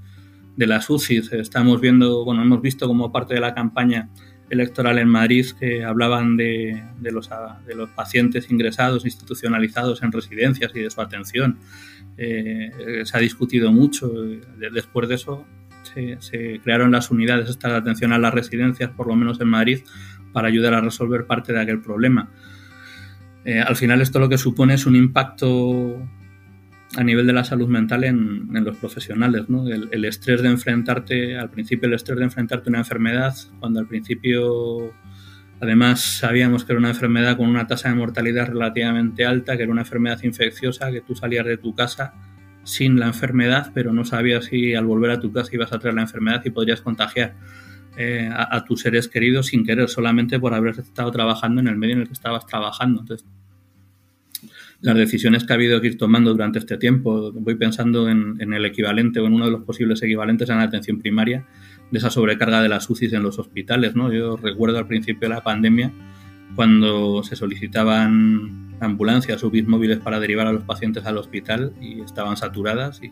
de, 0.56 0.66
las 0.66 0.88
UCIs. 0.90 1.32
Estamos 1.32 1.80
viendo, 1.80 2.24
bueno, 2.24 2.42
hemos 2.42 2.60
visto 2.60 2.86
como 2.86 3.10
parte 3.10 3.34
de 3.34 3.40
la 3.40 3.54
campaña 3.54 4.10
electoral 4.50 4.98
en 4.98 5.08
Madrid 5.08 5.46
que 5.58 5.84
hablaban 5.84 6.36
de, 6.36 6.82
los, 7.00 7.30
de 7.66 7.86
pacientes 7.94 8.50
ingresados, 8.50 9.04
institucionalizados 9.04 10.02
en 10.02 10.12
residencias 10.12 10.72
y 10.74 10.80
de 10.80 10.90
su 10.90 11.00
atención. 11.00 11.58
Eh, 12.18 13.02
se 13.04 13.16
ha 13.16 13.20
discutido 13.20 13.72
mucho. 13.72 14.12
Después 14.72 15.08
de 15.08 15.14
eso 15.14 15.46
se, 15.82 16.20
se 16.20 16.60
crearon 16.62 16.90
las 16.90 17.10
unidades 17.10 17.48
estas 17.48 17.72
de 17.72 17.78
atención 17.78 18.12
a 18.12 18.18
las 18.18 18.34
residencias, 18.34 18.90
por 18.90 19.06
lo 19.06 19.14
menos 19.14 19.40
en 19.40 19.48
Madrid, 19.48 19.80
para 20.32 20.48
ayudar 20.48 20.74
a 20.74 20.80
resolver 20.80 21.26
parte 21.26 21.52
de 21.52 21.60
aquel 21.60 21.80
problema. 21.80 22.30
Eh, 23.44 23.60
al 23.60 23.76
final 23.76 24.00
esto 24.00 24.18
lo 24.18 24.28
que 24.28 24.38
supone 24.38 24.74
es 24.74 24.86
un 24.86 24.96
impacto 24.96 25.96
a 26.96 27.04
nivel 27.04 27.26
de 27.26 27.32
la 27.32 27.44
salud 27.44 27.68
mental 27.68 28.04
en, 28.04 28.48
los 28.52 28.76
profesionales, 28.76 29.48
¿no? 29.48 29.68
El, 29.68 30.04
estrés 30.04 30.42
de 30.42 30.48
enfrentarte, 30.48 31.38
al 31.38 31.50
principio 31.50 31.86
el 31.86 31.94
estrés 31.94 32.18
de 32.18 32.24
enfrentarte 32.24 32.68
a 32.68 32.70
una 32.70 32.78
enfermedad, 32.78 33.34
cuando 33.60 33.78
al 33.78 33.86
principio 33.86 34.92
además 35.60 36.00
sabíamos 36.00 36.64
que 36.64 36.72
era 36.72 36.80
una 36.80 36.88
enfermedad 36.88 37.36
con 37.36 37.48
una 37.48 37.66
tasa 37.66 37.90
de 37.90 37.94
mortalidad 37.94 38.48
relativamente 38.48 39.24
alta, 39.24 39.56
que 39.56 39.62
era 39.62 39.72
una 39.72 39.82
enfermedad 39.82 40.20
infecciosa, 40.24 40.90
que 40.90 41.00
tú 41.00 41.14
salías 41.14 41.46
de 41.46 41.58
tu 41.58 41.74
casa 41.74 42.14
sin 42.64 42.98
la 42.98 43.06
enfermedad, 43.06 43.70
pero 43.72 43.92
no 43.92 44.04
sabías 44.04 44.46
si 44.46 44.74
al 44.74 44.84
volver 44.84 45.12
a 45.12 45.20
tu 45.20 45.32
casa 45.32 45.50
ibas 45.52 45.72
a 45.72 45.78
traer 45.78 45.94
la 45.94 46.02
enfermedad 46.02 46.42
y 46.44 46.50
podrías 46.50 46.80
contagiar 46.80 47.36
eh, 47.96 48.30
a, 48.32 48.64
tus 48.64 48.80
seres 48.80 49.08
queridos 49.08 49.46
sin 49.46 49.64
querer, 49.64 49.88
solamente 49.88 50.38
por 50.38 50.54
haber 50.54 50.78
estado 50.78 51.10
trabajando 51.10 51.60
en 51.60 51.68
el 51.68 51.76
medio 51.76 51.94
en 51.94 52.00
el 52.02 52.06
que 52.06 52.12
estabas 52.12 52.46
trabajando. 52.46 53.00
Entonces, 53.00 53.26
las 54.80 54.96
decisiones 54.96 55.44
que 55.44 55.52
ha 55.52 55.56
habido 55.56 55.80
que 55.80 55.88
ir 55.88 55.98
tomando 55.98 56.30
durante 56.30 56.58
este 56.58 56.78
tiempo. 56.78 57.32
Voy 57.32 57.54
pensando 57.56 58.08
en, 58.08 58.40
el 58.40 58.64
equivalente 58.64 59.20
o 59.20 59.26
en 59.26 59.34
uno 59.34 59.44
de 59.46 59.50
los 59.50 59.62
posibles 59.64 60.02
equivalentes 60.02 60.48
en 60.48 60.56
la 60.56 60.62
atención 60.62 60.98
primaria 60.98 61.46
de 61.90 61.98
esa 61.98 62.10
sobrecarga 62.10 62.62
de 62.62 62.68
las 62.68 62.88
UCIs 62.88 63.12
en 63.12 63.22
los 63.22 63.38
hospitales. 63.38 63.94
¿no? 63.94 64.12
Yo 64.12 64.36
recuerdo 64.36 64.78
al 64.78 64.86
principio 64.86 65.28
de 65.28 65.34
la 65.34 65.42
pandemia 65.42 65.92
cuando 66.54 67.22
se 67.22 67.36
solicitaban 67.36 68.76
ambulancias 68.80 69.44
o 69.44 69.52
móviles 69.66 69.98
para 69.98 70.18
derivar 70.18 70.46
a 70.46 70.52
los 70.52 70.64
pacientes 70.64 71.04
al 71.04 71.18
hospital 71.18 71.74
y 71.80 72.00
estaban 72.00 72.36
saturadas 72.36 73.02
y 73.02 73.10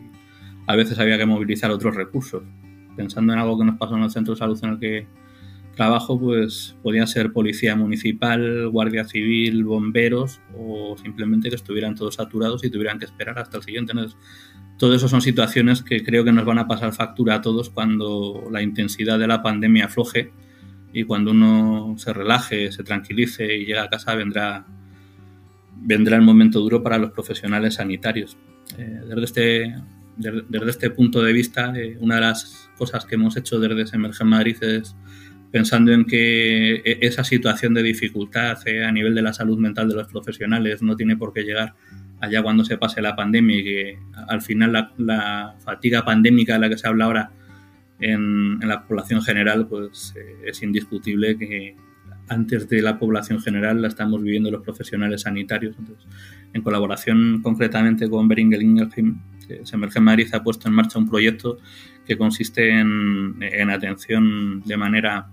a 0.65 0.75
veces 0.75 0.99
había 0.99 1.17
que 1.17 1.25
movilizar 1.25 1.71
otros 1.71 1.95
recursos. 1.95 2.43
Pensando 2.99 3.31
en 3.31 3.39
algo 3.39 3.57
que 3.57 3.63
nos 3.63 3.77
pasó 3.77 3.95
en 3.95 4.03
el 4.03 4.11
centro 4.11 4.33
de 4.33 4.39
salud 4.39 4.59
en 4.61 4.71
el 4.71 4.77
que 4.77 5.07
trabajo 5.73 6.19
pues 6.19 6.75
podían 6.83 7.07
ser 7.07 7.31
policía 7.31 7.73
municipal, 7.73 8.67
guardia 8.67 9.05
civil, 9.05 9.63
bomberos 9.63 10.41
o 10.53 10.97
simplemente 11.01 11.47
que 11.47 11.55
estuvieran 11.55 11.95
todos 11.95 12.15
saturados 12.15 12.65
y 12.65 12.69
tuvieran 12.69 12.99
que 12.99 13.05
esperar 13.05 13.39
hasta 13.39 13.55
el 13.55 13.63
siguiente. 13.63 13.93
Entonces, 13.93 14.17
todo 14.77 14.93
eso 14.93 15.07
son 15.07 15.21
situaciones 15.21 15.81
que 15.81 16.03
creo 16.03 16.25
que 16.25 16.33
nos 16.33 16.43
van 16.43 16.59
a 16.59 16.67
pasar 16.67 16.91
factura 16.91 17.35
a 17.35 17.41
todos 17.41 17.69
cuando 17.69 18.49
la 18.51 18.61
intensidad 18.61 19.17
de 19.17 19.27
la 19.27 19.41
pandemia 19.41 19.85
afloje 19.85 20.33
y 20.91 21.05
cuando 21.05 21.31
uno 21.31 21.95
se 21.97 22.11
relaje, 22.11 22.73
se 22.73 22.83
tranquilice 22.83 23.55
y 23.55 23.65
llega 23.65 23.83
a 23.83 23.89
casa 23.89 24.13
vendrá 24.15 24.65
vendrá 25.81 26.17
el 26.17 26.23
momento 26.23 26.59
duro 26.59 26.83
para 26.83 26.97
los 26.97 27.11
profesionales 27.11 27.75
sanitarios. 27.75 28.35
Eh, 28.77 28.99
desde, 29.07 29.23
este, 29.23 29.75
desde, 30.19 30.69
este 30.69 30.89
punto 30.89 31.23
de 31.23 31.33
vista, 31.33 31.73
eh, 31.75 31.97
una 31.99 32.15
de 32.15 32.21
las 32.21 32.69
cosas 32.77 33.05
que 33.05 33.15
hemos 33.15 33.37
hecho 33.37 33.59
desde 33.59 33.87
Semergen 33.87 34.27
Madrid 34.27 34.61
es 34.61 34.95
pensando 35.51 35.91
en 35.93 36.05
que 36.05 36.75
e-, 36.75 36.99
esa 37.01 37.23
situación 37.23 37.73
de 37.73 37.83
dificultad 37.83 38.57
eh, 38.67 38.85
a 38.85 38.91
nivel 38.91 39.15
de 39.15 39.21
la 39.21 39.33
salud 39.33 39.57
mental 39.57 39.87
de 39.89 39.95
los 39.95 40.07
profesionales 40.07 40.81
no 40.81 40.95
tiene 40.95 41.15
por 41.15 41.33
qué 41.33 41.43
llegar 41.43 41.73
allá 42.19 42.43
cuando 42.43 42.65
se 42.65 42.77
pase 42.77 43.01
la 43.01 43.15
pandemia 43.15 43.57
y 43.57 43.63
que 43.63 43.99
al 44.27 44.41
final 44.41 44.91
la, 44.97 45.55
fatiga 45.63 46.03
pandémica 46.03 46.53
de 46.53 46.59
la 46.59 46.69
que 46.69 46.77
se 46.77 46.87
habla 46.87 47.05
ahora 47.05 47.31
en, 48.01 48.59
la 48.59 48.85
población 48.85 49.21
general 49.21 49.67
pues 49.67 50.13
eh, 50.17 50.49
es 50.49 50.61
indiscutible 50.61 51.37
que 51.37 51.75
antes 52.27 52.67
de 52.69 52.81
la 52.81 52.99
población 52.99 53.41
general 53.41 53.81
la 53.81 53.87
estamos 53.87 54.21
viviendo 54.21 54.51
los 54.51 54.61
profesionales 54.61 55.21
sanitarios. 55.21 55.75
Entonces, 55.79 56.05
en 56.53 56.61
colaboración 56.61 57.41
concretamente 57.41 58.07
con 58.07 58.27
Beringer 58.27 58.61
Ingelheim, 58.61 59.17
Semergen 59.63 60.03
Madrid 60.03 60.27
ha 60.33 60.43
puesto 60.43 60.67
en 60.67 60.73
marcha 60.73 60.99
un 60.99 61.09
proyecto 61.09 61.57
que 62.05 62.17
consiste 62.17 62.69
en, 62.69 63.37
en 63.41 63.69
atención 63.69 64.61
de 64.65 64.77
manera 64.77 65.27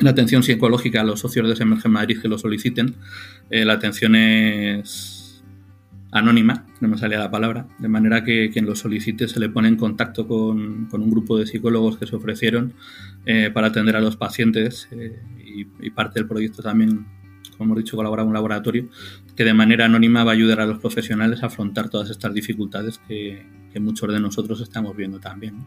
la 0.00 0.10
atención 0.10 0.42
psicológica 0.42 1.00
a 1.00 1.04
los 1.04 1.20
socios 1.20 1.48
de 1.48 1.56
Semergen 1.56 1.92
Madrid 1.92 2.18
que 2.20 2.28
lo 2.28 2.38
soliciten. 2.38 2.94
Eh, 3.50 3.64
la 3.64 3.74
atención 3.74 4.14
es 4.14 5.42
anónima, 6.10 6.66
no 6.80 6.88
me 6.88 6.98
salía 6.98 7.18
la 7.18 7.30
palabra, 7.30 7.66
de 7.78 7.88
manera 7.88 8.24
que 8.24 8.50
quien 8.50 8.66
lo 8.66 8.74
solicite 8.74 9.28
se 9.28 9.40
le 9.40 9.48
pone 9.48 9.68
en 9.68 9.76
contacto 9.76 10.26
con, 10.26 10.88
un 10.90 11.10
grupo 11.10 11.38
de 11.38 11.46
psicólogos 11.46 11.98
que 11.98 12.06
se 12.06 12.16
ofrecieron 12.16 12.74
eh, 13.26 13.50
para 13.52 13.68
atender 13.68 13.96
a 13.96 14.00
los 14.00 14.16
pacientes 14.16 14.88
eh, 14.92 15.20
y, 15.44 15.90
parte 15.90 16.20
del 16.20 16.28
proyecto 16.28 16.62
también, 16.62 17.06
como 17.56 17.72
hemos 17.72 17.78
dicho, 17.78 17.96
colabora 17.96 18.22
un 18.22 18.32
laboratorio 18.32 18.88
que 19.36 19.44
de 19.44 19.54
manera 19.54 19.84
anónima 19.84 20.24
va 20.24 20.32
a 20.32 20.34
ayudar 20.34 20.60
a 20.60 20.66
los 20.66 20.78
profesionales 20.78 21.42
a 21.42 21.46
afrontar 21.46 21.90
todas 21.90 22.10
estas 22.10 22.32
dificultades 22.32 22.98
que, 23.06 23.44
muchos 23.78 24.10
de 24.10 24.18
nosotros 24.18 24.62
estamos 24.62 24.96
viendo 24.96 25.20
también. 25.20 25.66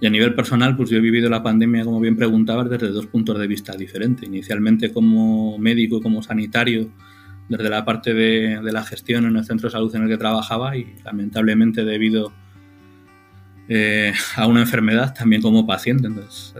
Y 0.00 0.06
a 0.06 0.10
nivel 0.10 0.32
personal, 0.36 0.76
pues 0.76 0.90
yo 0.90 0.98
he 0.98 1.00
vivido 1.00 1.28
la 1.28 1.42
pandemia, 1.42 1.84
como 1.84 1.98
bien 1.98 2.14
preguntabas, 2.14 2.70
desde 2.70 2.86
dos 2.90 3.06
puntos 3.06 3.36
de 3.36 3.48
vista 3.48 3.76
diferentes. 3.76 4.28
Inicialmente 4.28 4.92
como 4.92 5.58
médico, 5.58 6.00
como 6.00 6.22
sanitario, 6.22 6.92
desde 7.48 7.68
la 7.68 7.84
parte 7.84 8.14
de, 8.14 8.60
la 8.62 8.84
gestión 8.84 9.24
en 9.24 9.36
el 9.36 9.44
centro 9.44 9.68
de 9.68 9.72
salud 9.72 9.92
en 9.96 10.04
el 10.04 10.08
que 10.08 10.16
trabajaba 10.16 10.76
y 10.76 10.94
lamentablemente 11.04 11.84
debido 11.84 12.32
eh, 13.66 14.12
a 14.36 14.46
una 14.46 14.60
enfermedad 14.60 15.14
también 15.14 15.40
como 15.40 15.66
paciente. 15.66 16.08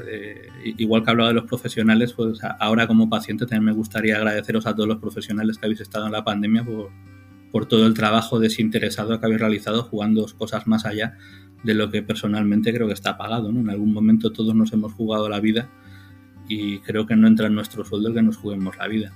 Eh, 0.09 0.49
igual 0.79 1.05
que 1.05 1.11
hablaba 1.11 1.29
de 1.29 1.35
los 1.35 1.45
profesionales, 1.45 2.15
pues 2.15 2.39
ahora 2.59 2.87
como 2.87 3.11
paciente 3.11 3.45
también 3.45 3.65
me 3.65 3.73
gustaría 3.73 4.17
agradeceros 4.17 4.67
a 4.67 4.75
todos 4.75 4.89
los 4.89 4.99
profesionales 4.99 5.59
que 5.59 5.67
habéis 5.67 5.81
estado 5.81 6.07
en 6.07 6.13
la 6.13 6.25
pandemia 6.25 6.65
por, 6.65 7.67
todo 7.67 7.87
el 7.87 7.95
trabajo 7.95 8.41
desinteresado 8.41 9.21
que 9.21 9.27
habéis 9.27 9.41
realizado 9.41 9.85
jugando 9.85 10.27
cosas 10.37 10.67
más 10.67 10.85
allá 10.87 11.17
de 11.63 11.75
lo 11.75 11.89
que 11.91 12.03
personalmente 12.03 12.75
creo 12.75 12.89
que 12.89 12.95
está 12.95 13.17
pagado. 13.17 13.51
En 13.51 13.71
algún 13.71 13.93
momento 13.93 14.33
todos 14.33 14.55
nos 14.55 14.73
hemos 14.73 14.93
jugado 14.93 15.29
la 15.29 15.41
vida 15.41 15.69
y 16.49 16.79
creo 16.81 17.07
que 17.07 17.17
no 17.17 17.29
entra 17.29 17.47
en 17.47 17.55
nuestro 17.55 17.85
sueldo 17.85 18.09
el 18.09 18.15
que 18.15 18.23
nos 18.23 18.39
juguemos 18.39 18.77
la 18.77 18.89
vida. 18.89 19.13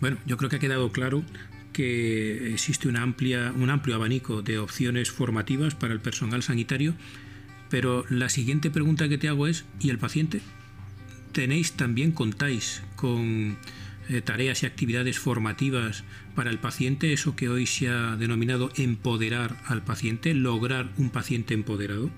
Bueno, 0.00 0.18
yo 0.26 0.36
creo 0.36 0.50
que 0.50 0.56
ha 0.56 0.60
quedado 0.60 0.90
claro 0.90 1.22
que 1.74 2.54
existe 2.54 2.88
una 2.88 3.02
amplia, 3.02 3.52
un 3.54 3.68
amplio 3.68 3.96
abanico 3.96 4.40
de 4.40 4.58
opciones 4.58 5.10
formativas 5.10 5.74
para 5.74 5.92
el 5.92 6.00
personal 6.00 6.42
sanitario, 6.42 6.94
pero 7.68 8.06
la 8.08 8.30
siguiente 8.30 8.70
pregunta 8.70 9.08
que 9.08 9.18
te 9.18 9.28
hago 9.28 9.46
es, 9.46 9.66
¿y 9.80 9.90
el 9.90 9.98
paciente? 9.98 10.40
¿Tenéis 11.32 11.72
también, 11.72 12.12
contáis 12.12 12.82
con 12.96 13.58
eh, 14.08 14.20
tareas 14.22 14.62
y 14.62 14.66
actividades 14.66 15.18
formativas 15.18 16.04
para 16.34 16.50
el 16.50 16.58
paciente, 16.58 17.12
eso 17.12 17.36
que 17.36 17.48
hoy 17.48 17.66
se 17.66 17.88
ha 17.88 18.16
denominado 18.16 18.70
empoderar 18.76 19.56
al 19.66 19.82
paciente, 19.82 20.32
lograr 20.32 20.92
un 20.96 21.10
paciente 21.10 21.52
empoderado? 21.52 22.10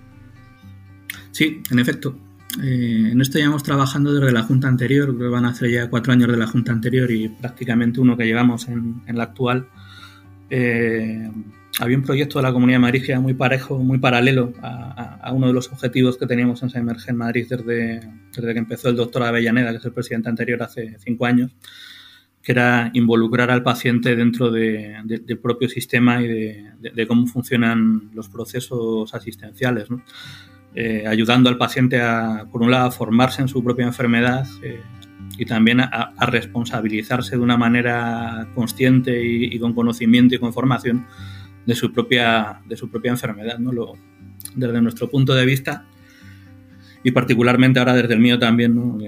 Sí, 1.32 1.62
en 1.70 1.78
efecto. 1.78 2.18
Eh, 2.62 3.10
en 3.12 3.20
esto 3.20 3.38
llevamos 3.38 3.62
trabajando 3.62 4.12
desde 4.12 4.32
la 4.32 4.42
Junta 4.42 4.68
anterior, 4.68 5.14
creo 5.16 5.30
que 5.30 5.34
van 5.34 5.44
a 5.44 5.50
hacer 5.50 5.70
ya 5.70 5.90
cuatro 5.90 6.12
años 6.12 6.30
de 6.30 6.36
la 6.36 6.46
Junta 6.46 6.72
anterior 6.72 7.10
y 7.10 7.28
prácticamente 7.28 8.00
uno 8.00 8.16
que 8.16 8.24
llevamos 8.24 8.68
en, 8.68 9.02
la 9.06 9.24
actual. 9.24 9.68
Eh, 10.48 11.30
había 11.78 11.96
un 11.96 12.02
proyecto 12.04 12.38
de 12.38 12.44
la 12.44 12.52
Comunidad 12.52 12.76
de 12.76 12.82
Madrid 12.82 13.02
que 13.04 13.12
era 13.12 13.20
muy 13.20 13.34
parejo, 13.34 13.78
muy 13.78 13.98
paralelo 13.98 14.52
a, 14.62 15.30
uno 15.32 15.48
de 15.48 15.52
los 15.52 15.70
objetivos 15.70 16.16
que 16.16 16.26
teníamos 16.26 16.62
en 16.62 16.70
Emergen 16.74 17.16
Madrid 17.16 17.46
desde, 17.50 18.00
desde 18.34 18.52
que 18.52 18.58
empezó 18.58 18.88
el 18.88 18.96
doctor 18.96 19.24
Avellaneda, 19.24 19.72
que 19.72 19.78
es 19.78 19.84
el 19.84 19.92
presidente 19.92 20.28
anterior 20.28 20.62
hace 20.62 20.96
cinco 21.00 21.26
años, 21.26 21.50
que 22.42 22.52
era 22.52 22.90
involucrar 22.94 23.50
al 23.50 23.62
paciente 23.62 24.14
dentro 24.16 24.50
del 24.50 25.38
propio 25.42 25.68
sistema 25.68 26.22
y 26.22 26.28
de, 26.28 27.06
cómo 27.06 27.26
funcionan 27.26 28.10
los 28.14 28.28
procesos 28.28 29.12
asistenciales, 29.12 29.88
eh, 30.76 31.04
ayudando 31.06 31.48
al 31.48 31.56
paciente 31.56 32.00
a, 32.00 32.46
por 32.52 32.62
un 32.62 32.70
lado, 32.70 32.86
a 32.86 32.90
formarse 32.90 33.42
en 33.42 33.48
su 33.48 33.64
propia 33.64 33.86
enfermedad 33.86 34.46
eh, 34.62 34.80
y 35.38 35.46
también 35.46 35.80
a, 35.80 36.12
responsabilizarse 36.26 37.36
de 37.36 37.42
una 37.42 37.56
manera 37.56 38.46
consciente 38.54 39.24
y, 39.24 39.54
y 39.54 39.58
con 39.58 39.72
conocimiento 39.72 40.34
y 40.34 40.38
con 40.38 40.52
formación 40.52 41.06
de 41.64 41.74
su 41.74 41.92
propia, 41.92 42.60
de 42.68 42.76
su 42.76 42.90
propia 42.90 43.10
enfermedad, 43.10 43.58
¿no? 43.58 43.72
Lo, 43.72 43.94
desde 44.54 44.80
nuestro 44.80 45.08
punto 45.08 45.34
de 45.34 45.46
vista 45.46 45.86
y 47.02 47.10
particularmente 47.10 47.78
ahora 47.78 47.94
desde 47.94 48.14
el 48.14 48.20
mío 48.20 48.38
también, 48.38 48.74
¿no? 48.74 48.98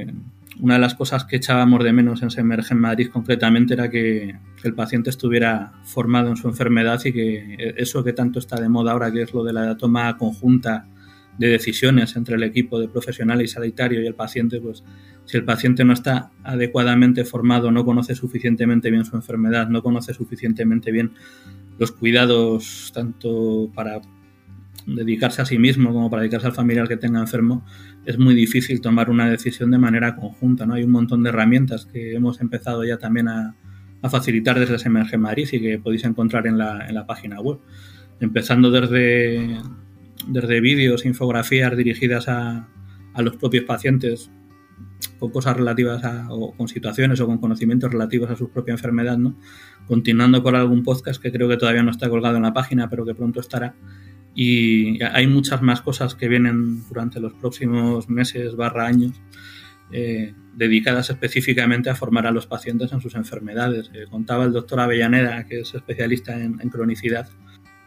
una 0.60 0.74
de 0.74 0.80
las 0.80 0.94
cosas 0.94 1.24
que 1.24 1.36
echábamos 1.36 1.84
de 1.84 1.92
menos 1.92 2.22
en 2.22 2.30
Semerge 2.30 2.74
en 2.74 2.80
Madrid 2.80 3.08
concretamente 3.12 3.74
era 3.74 3.90
que, 3.90 4.34
el 4.64 4.74
paciente 4.74 5.10
estuviera 5.10 5.72
formado 5.84 6.30
en 6.30 6.36
su 6.36 6.48
enfermedad 6.48 7.00
y 7.04 7.12
que 7.12 7.74
eso 7.76 8.02
que 8.02 8.12
tanto 8.12 8.40
está 8.40 8.60
de 8.60 8.68
moda 8.68 8.90
ahora, 8.90 9.12
que 9.12 9.22
es 9.22 9.32
lo 9.32 9.44
de 9.44 9.52
la 9.52 9.76
toma 9.76 10.16
conjunta 10.16 10.88
de 11.38 11.48
decisiones 11.48 12.16
entre 12.16 12.36
el 12.36 12.42
equipo 12.42 12.80
de 12.80 12.88
profesionales 12.88 13.50
y 13.50 13.54
sanitario 13.54 14.02
y 14.02 14.06
el 14.06 14.14
paciente, 14.14 14.60
pues 14.60 14.84
si 15.24 15.36
el 15.36 15.44
paciente 15.44 15.84
no 15.84 15.92
está 15.92 16.30
adecuadamente 16.42 17.24
formado, 17.24 17.70
no 17.70 17.84
conoce 17.84 18.14
suficientemente 18.14 18.90
bien 18.90 19.04
su 19.04 19.16
enfermedad, 19.16 19.68
no 19.68 19.82
conoce 19.82 20.14
suficientemente 20.14 20.90
bien 20.90 21.12
los 21.78 21.92
cuidados 21.92 22.90
tanto 22.92 23.70
para 23.74 24.00
dedicarse 24.86 25.42
a 25.42 25.44
sí 25.44 25.58
mismo 25.58 25.92
como 25.92 26.10
para 26.10 26.22
dedicarse 26.22 26.46
al 26.46 26.54
familiar 26.54 26.88
que 26.88 26.96
tenga 26.96 27.20
enfermo, 27.20 27.64
es 28.06 28.18
muy 28.18 28.34
difícil 28.34 28.80
tomar 28.80 29.10
una 29.10 29.28
decisión 29.28 29.70
de 29.70 29.78
manera 29.78 30.16
conjunta. 30.16 30.66
¿no? 30.66 30.74
Hay 30.74 30.84
un 30.84 30.90
montón 30.90 31.22
de 31.22 31.28
herramientas 31.28 31.86
que 31.86 32.14
hemos 32.14 32.40
empezado 32.40 32.84
ya 32.84 32.98
también 32.98 33.28
a, 33.28 33.54
facilitar 34.08 34.58
desde 34.58 34.78
Semerge 34.78 35.18
Madrid 35.18 35.48
y 35.50 35.60
que 35.60 35.78
podéis 35.78 36.04
encontrar 36.04 36.46
en 36.46 36.56
la, 36.56 36.86
en 36.88 36.94
la 36.94 37.04
página 37.04 37.40
web. 37.40 37.58
Empezando 38.20 38.70
desde, 38.70 39.58
desde 40.28 40.60
vídeos, 40.60 41.04
infografías 41.04 41.76
dirigidas 41.76 42.28
a, 42.28 42.68
a 43.14 43.22
los 43.22 43.36
propios 43.36 43.64
pacientes 43.64 44.30
con 45.18 45.30
cosas 45.30 45.56
relativas 45.56 46.04
a, 46.04 46.26
o 46.30 46.56
con 46.56 46.68
situaciones 46.68 47.20
o 47.20 47.26
con 47.26 47.38
conocimientos 47.38 47.92
relativos 47.92 48.30
a 48.30 48.36
su 48.36 48.50
propia 48.50 48.72
enfermedad, 48.72 49.18
¿no? 49.18 49.36
Continuando 49.86 50.42
con 50.42 50.54
algún 50.54 50.82
podcast 50.82 51.20
que 51.20 51.32
creo 51.32 51.48
que 51.48 51.56
todavía 51.56 51.82
no 51.82 51.90
está 51.90 52.08
colgado 52.08 52.36
en 52.36 52.42
la 52.42 52.52
página, 52.52 52.88
pero 52.88 53.04
que 53.04 53.14
pronto 53.14 53.40
estará. 53.40 53.74
Y 54.34 55.02
hay 55.02 55.26
muchas 55.26 55.62
más 55.62 55.82
cosas 55.82 56.14
que 56.14 56.28
vienen 56.28 56.86
durante 56.88 57.20
los 57.20 57.32
próximos 57.34 58.08
meses 58.08 58.54
barra 58.54 58.86
años 58.86 59.20
eh, 59.90 60.34
dedicadas 60.54 61.10
específicamente 61.10 61.90
a 61.90 61.94
formar 61.94 62.26
a 62.26 62.30
los 62.30 62.46
pacientes 62.46 62.92
en 62.92 63.00
sus 63.00 63.14
enfermedades. 63.14 63.90
Eh, 63.94 64.04
contaba 64.08 64.44
el 64.44 64.52
doctor 64.52 64.80
Avellaneda, 64.80 65.44
que 65.46 65.60
es 65.60 65.74
especialista 65.74 66.38
en, 66.38 66.60
en 66.60 66.68
cronicidad, 66.68 67.28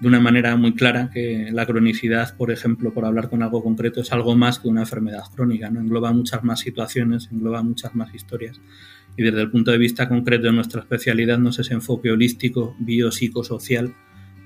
de 0.01 0.07
una 0.07 0.19
manera 0.19 0.55
muy 0.57 0.73
clara 0.73 1.11
que 1.13 1.49
la 1.51 1.67
cronicidad, 1.67 2.35
por 2.35 2.51
ejemplo, 2.51 2.91
por 2.91 3.05
hablar 3.05 3.29
con 3.29 3.43
algo 3.43 3.63
concreto, 3.63 4.01
es 4.01 4.11
algo 4.11 4.35
más 4.35 4.57
que 4.57 4.67
una 4.67 4.81
enfermedad 4.81 5.23
crónica, 5.33 5.69
¿no? 5.69 5.79
engloba 5.79 6.11
muchas 6.11 6.43
más 6.43 6.59
situaciones, 6.59 7.29
engloba 7.31 7.61
muchas 7.61 7.93
más 7.93 8.13
historias. 8.15 8.59
Y 9.15 9.21
desde 9.21 9.41
el 9.41 9.51
punto 9.51 9.69
de 9.69 9.77
vista 9.77 10.09
concreto 10.09 10.47
de 10.47 10.53
nuestra 10.53 10.81
especialidad 10.81 11.37
no 11.37 11.49
es 11.49 11.59
ese 11.59 11.75
enfoque 11.75 12.11
holístico, 12.11 12.75
biopsicosocial, 12.79 13.93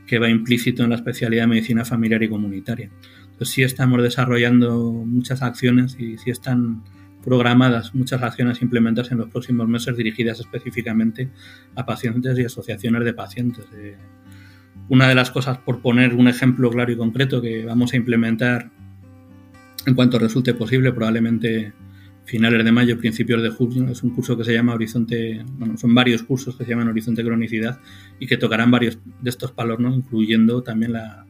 que 0.06 0.20
va 0.20 0.30
implícito 0.30 0.84
en 0.84 0.90
la 0.90 0.98
especialidad 0.98 1.44
de 1.44 1.48
medicina 1.48 1.86
familiar 1.86 2.22
y 2.22 2.30
comunitaria. 2.30 2.90
Entonces 3.24 3.50
sí 3.50 3.64
estamos 3.64 4.04
desarrollando 4.04 4.92
muchas 4.92 5.42
acciones 5.42 5.98
y 5.98 6.18
sí 6.18 6.32
están 6.32 6.84
programadas 7.24 7.96
muchas 7.96 8.22
acciones 8.22 8.62
implementadas 8.62 9.12
en 9.12 9.20
los 9.20 9.30
próximos 9.30 9.68
meses 9.68 9.96
dirigidas 9.96 10.40
específicamente 10.40 11.30
a 11.76 11.86
pacientes 11.86 12.38
y 12.38 12.44
asociaciones 12.44 13.06
de 13.06 13.14
pacientes. 13.14 13.66
Una 14.88 15.08
de 15.08 15.16
las 15.16 15.32
cosas, 15.32 15.58
por 15.58 15.82
poner 15.82 16.14
un 16.14 16.28
ejemplo 16.28 16.70
claro 16.70 16.92
y 16.92 16.98
concreto, 16.98 17.42
que 17.42 17.66
vamos 17.66 17.94
a 17.94 17.98
implementar 17.98 18.72
en 19.86 19.96
cuanto 19.96 20.20
resulte 20.20 20.54
posible, 20.54 20.92
probablemente 20.92 21.74
finales 22.26 22.64
de 22.64 22.72
mayo, 22.72 22.98
principios 22.98 23.42
de 23.42 23.50
junio, 23.50 23.88
es 23.90 24.04
un 24.04 24.12
curso 24.12 24.36
que 24.36 24.44
se 24.44 24.54
llama 24.54 24.74
Horizonte, 24.74 25.44
bueno, 25.58 25.78
son 25.78 25.94
varios 25.94 26.24
cursos 26.24 26.56
que 26.56 26.66
se 26.66 26.72
llaman 26.72 26.88
Horizonte 26.88 27.24
Cronicidad 27.24 27.80
y 28.20 28.28
que 28.28 28.38
tocarán 28.38 28.72
varios 28.72 29.00
de 29.22 29.30
estos 29.30 29.52
palos, 29.52 29.80
¿no? 29.80 29.94
incluyendo 29.94 30.64
también 30.64 30.94
la, 30.94 31.26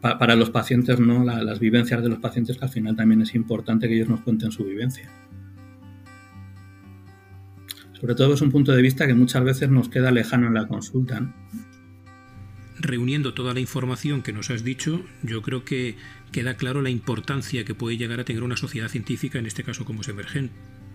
para 0.00 0.36
los 0.36 0.50
pacientes, 0.50 1.00
¿no? 1.00 1.24
las 1.24 1.58
vivencias 1.58 2.02
de 2.02 2.08
los 2.08 2.18
pacientes, 2.18 2.58
que 2.58 2.64
al 2.64 2.70
final 2.70 2.94
también 2.94 3.22
es 3.22 3.34
importante 3.34 3.88
que 3.88 3.96
ellos 3.96 4.08
nos 4.08 4.20
cuenten 4.20 4.52
su 4.52 4.64
vivencia. 4.64 5.10
Sobre 7.92 8.14
todo 8.14 8.34
es 8.34 8.42
un 8.42 8.52
punto 8.52 8.72
de 8.72 8.82
vista 8.82 9.06
que 9.06 9.14
muchas 9.14 9.42
veces 9.42 9.70
nos 9.70 9.88
queda 9.88 10.10
lejano 10.10 10.46
en 10.46 10.54
la 10.54 10.68
consulta 10.68 11.34
reuniendo 12.86 13.34
toda 13.34 13.54
la 13.54 13.60
información 13.60 14.22
que 14.22 14.32
nos 14.32 14.50
has 14.50 14.64
dicho, 14.64 15.04
yo 15.22 15.42
creo 15.42 15.64
que 15.64 15.96
queda 16.32 16.56
claro 16.56 16.82
la 16.82 16.90
importancia 16.90 17.64
que 17.64 17.74
puede 17.74 17.96
llegar 17.96 18.20
a 18.20 18.24
tener 18.24 18.42
una 18.42 18.56
sociedad 18.56 18.88
científica, 18.88 19.38
en 19.38 19.46
este 19.46 19.64
caso 19.64 19.84
como 19.84 20.02
Semergen. 20.02 20.50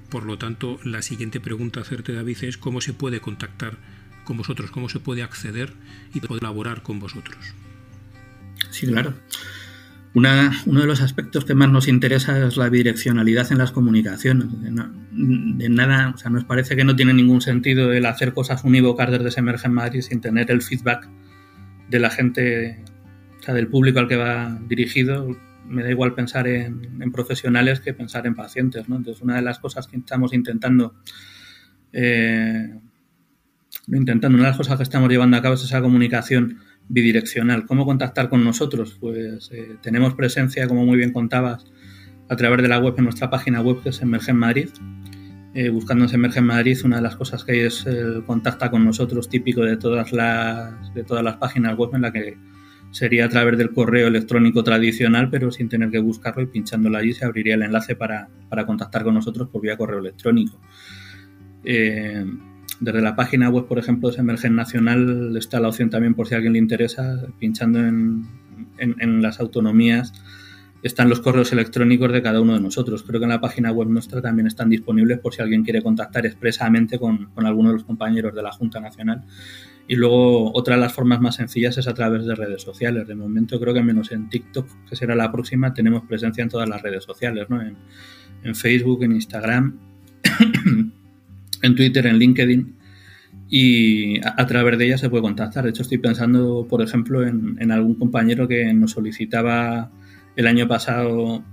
Por 0.10 0.26
lo 0.26 0.38
tanto, 0.38 0.80
la 0.84 1.02
siguiente 1.02 1.40
pregunta 1.40 1.80
a 1.80 1.84
hacerte, 1.84 2.14
David, 2.14 2.44
es 2.44 2.58
cómo 2.58 2.82
se 2.82 2.94
puede 2.94 3.22
contactar 3.22 3.78
con 4.24 4.38
vosotros, 4.38 4.72
cómo 4.72 4.90
se 4.90 5.00
puede 5.00 5.24
acceder 5.24 5.74
y 6.14 6.20
colaborar 6.20 6.84
con 6.84 7.00
vosotros. 7.00 7.54
Sí, 8.70 8.88
claro. 8.88 9.14
uno 10.14 10.82
de 10.82 10.86
los 10.86 11.02
aspectos 11.02 11.46
que 11.46 11.56
más 11.56 11.70
nos 11.70 11.88
interesa 11.88 12.46
es 12.46 12.58
la 12.58 12.70
bidireccionalidad 12.70 13.52
en 13.52 13.58
las 13.58 13.72
comunicaciones. 13.72 14.48
De, 15.12 15.70
nada, 15.70 16.12
o 16.14 16.18
sea, 16.18 16.30
nos 16.30 16.44
parece 16.44 16.76
que 16.76 16.84
no 16.84 16.96
tiene 16.96 17.14
ningún 17.14 17.42
sentido 17.42 17.92
el 17.94 18.06
hacer 18.06 18.34
cosas 18.34 18.64
unívocas 18.64 19.10
desde 19.12 19.32
Semergen 19.32 19.74
Madrid 19.74 20.02
sin 20.02 20.22
tener 20.22 20.52
el 20.52 20.62
feedback 20.62 21.08
de 21.92 22.00
la 22.00 22.10
gente, 22.10 22.84
o 23.40 23.44
sea, 23.44 23.54
del 23.54 23.68
público 23.68 24.00
al 24.00 24.08
que 24.08 24.16
va 24.16 24.58
dirigido, 24.68 25.28
me 25.68 25.84
da 25.84 25.92
igual 25.92 26.16
pensar 26.16 26.48
en, 26.48 27.12
profesionales 27.12 27.82
que 27.82 27.94
pensar 27.94 28.26
en 28.26 28.34
pacientes, 28.34 28.88
¿no? 28.90 28.96
Entonces, 28.96 29.22
una 29.22 29.36
de 29.36 29.42
las 29.42 29.60
cosas 29.60 29.88
que 29.88 29.98
estamos 29.98 30.34
intentando, 30.34 30.96
eh, 31.92 32.80
intentando, 33.88 34.36
una 34.38 34.46
de 34.46 34.52
las 34.52 34.58
cosas 34.58 34.78
que 34.78 34.84
estamos 34.84 35.10
llevando 35.10 35.38
a 35.38 35.42
cabo 35.42 35.56
es 35.56 35.64
esa 35.64 35.82
comunicación 35.82 36.60
bidireccional. 36.88 37.66
¿Cómo 37.66 37.86
contactar 37.86 38.30
con 38.30 38.44
nosotros? 38.44 38.98
Pues 39.00 39.50
eh, 39.52 39.76
tenemos 39.82 40.14
presencia, 40.16 40.68
como 40.68 40.86
muy 40.86 40.98
bien 40.98 41.12
contabas, 41.12 41.66
a 42.30 42.36
través 42.38 42.62
de 42.62 42.70
la 42.70 42.80
web 42.80 42.96
en 42.98 43.04
nuestra 43.04 43.30
página 43.30 43.60
web 43.62 43.84
que 43.84 43.90
es 43.90 44.02
Emergen 44.02 44.38
Madrid, 44.38 44.70
eh, 45.54 45.70
buscando 45.70 46.06
en 46.06 46.14
Emerge 46.14 46.40
Madrid, 46.40 46.78
una 46.86 46.98
de 46.98 47.02
las 47.02 47.18
cosas 47.18 47.44
que 47.44 47.52
hay 47.52 47.60
es 47.60 47.86
el 47.86 48.24
contacta 48.24 48.72
con 48.72 48.86
nosotros 48.86 49.28
típico 49.28 49.62
de 49.62 49.76
todas 49.76 50.14
las, 50.14 50.94
de 50.94 51.04
todas 51.04 51.24
las 51.24 51.36
páginas 51.38 51.76
web 51.76 51.90
en 51.94 52.02
la 52.02 52.14
que 52.14 52.38
sería 52.92 53.26
a 53.26 53.30
través 53.30 53.58
del 53.58 53.72
correo 53.72 54.08
electrónico 54.08 54.64
tradicional, 54.64 55.30
pero 55.30 55.52
sin 55.52 55.68
tener 55.68 55.90
que 55.90 56.00
buscarlo 56.00 56.42
y 56.42 56.46
pinchándolo 56.46 56.98
allí 56.98 57.14
se 57.14 57.26
abriría 57.26 57.56
el 57.56 57.64
enlace 57.64 57.96
para, 57.96 58.30
contactar 58.66 59.04
con 59.04 59.14
nosotros 59.14 59.50
por 59.50 59.62
vía 59.62 59.76
correo 59.76 60.00
electrónico. 60.00 60.58
Eh, 61.66 62.26
desde 62.80 63.02
la 63.02 63.16
página 63.16 63.50
web, 63.50 63.68
por 63.68 63.78
ejemplo, 63.78 64.10
de 64.10 64.18
Emergen 64.18 64.56
Nacional 64.56 65.36
está 65.38 65.60
la 65.60 65.68
opción 65.68 65.90
también 65.90 66.14
por 66.16 66.28
si 66.28 66.34
a 66.34 66.38
alguien 66.38 66.54
le 66.54 66.60
interesa, 66.60 67.28
pinchando 67.40 67.80
en, 67.80 68.26
en 68.78 69.22
las 69.22 69.42
autonomías 69.42 70.14
están 70.84 71.10
los 71.10 71.20
correos 71.20 71.52
electrónicos 71.52 72.12
de 72.12 72.22
cada 72.22 72.42
uno 72.42 72.54
de 72.54 72.60
nosotros. 72.60 73.04
Creo 73.04 73.20
que 73.20 73.26
en 73.26 73.30
la 73.30 73.42
página 73.42 73.72
web 73.72 73.88
nuestra 73.90 74.22
también 74.22 74.48
están 74.48 74.70
disponibles 74.70 75.20
por 75.20 75.34
si 75.34 75.42
alguien 75.42 75.64
quiere 75.64 75.82
contactar 75.82 76.26
expresamente 76.26 76.98
con, 76.98 77.30
alguno 77.36 77.70
de 77.70 77.76
los 77.76 77.84
compañeros 77.84 78.34
de 78.34 78.42
la 78.42 78.52
Junta 78.52 78.80
Nacional. 78.80 79.24
Y 79.88 79.96
luego 79.96 80.56
otra 80.56 80.76
de 80.76 80.82
las 80.82 80.94
formas 80.94 81.22
más 81.22 81.36
sencillas 81.36 81.78
es 81.78 81.88
a 81.88 81.94
través 81.94 82.26
de 82.26 82.34
redes 82.34 82.62
sociales. 82.62 83.08
De 83.08 83.16
momento 83.16 83.60
creo 83.60 83.74
que 83.74 83.84
menos 83.84 84.12
en 84.12 84.30
TikTok, 84.30 84.68
que 84.90 84.96
será 84.96 85.16
la 85.16 85.32
próxima, 85.32 85.74
tenemos 85.74 86.04
presencia 86.04 86.42
en 86.42 86.50
todas 86.50 86.68
las 86.68 86.82
redes 86.82 87.04
sociales, 87.04 87.48
¿no? 87.50 87.62
en, 87.62 88.56
Facebook, 88.56 89.04
en 89.04 89.12
Instagram, 89.12 89.78
en 91.62 91.76
Twitter, 91.76 92.08
en 92.08 92.18
LinkedIn. 92.18 92.76
Y 93.50 94.26
a, 94.26 94.48
través 94.48 94.78
de 94.78 94.86
ellas 94.86 95.02
se 95.02 95.10
puede 95.10 95.24
contactar. 95.24 95.66
De 95.66 95.72
hecho, 95.72 95.82
estoy 95.82 95.98
pensando, 95.98 96.66
por 96.70 96.82
ejemplo, 96.82 97.28
en, 97.28 97.58
en 97.60 97.72
algún 97.72 97.96
compañero 97.96 98.48
que 98.48 98.74
nos 98.74 98.92
solicitaba 98.92 99.92
el 100.36 100.48
año 100.48 100.68
pasado, 100.68 101.44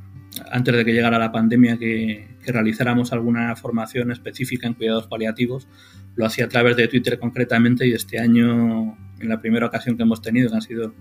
antes 0.51 0.75
de 0.75 0.85
que 0.85 0.93
llegara 0.93 1.19
la 1.19 1.33
pandemia, 1.33 1.79
que, 1.79 2.27
realizáramos 2.47 3.13
alguna 3.13 3.55
formación 3.57 4.11
específica 4.11 4.67
en 4.67 4.73
cuidados 4.73 5.07
paliativos. 5.07 5.69
Lo 6.17 6.25
hacía 6.25 6.47
a 6.47 6.49
través 6.49 6.79
de 6.79 6.89
Twitter 6.89 7.19
concretamente 7.19 7.87
y 7.87 7.93
este 7.93 8.19
año, 8.19 8.97
en 9.21 9.29
la 9.29 9.39
primera 9.43 9.67
ocasión 9.67 9.99
que 9.99 10.05
hemos 10.05 10.23
tenido, 10.23 10.49
que 10.49 10.55
han 10.55 10.63
sido 10.63 10.95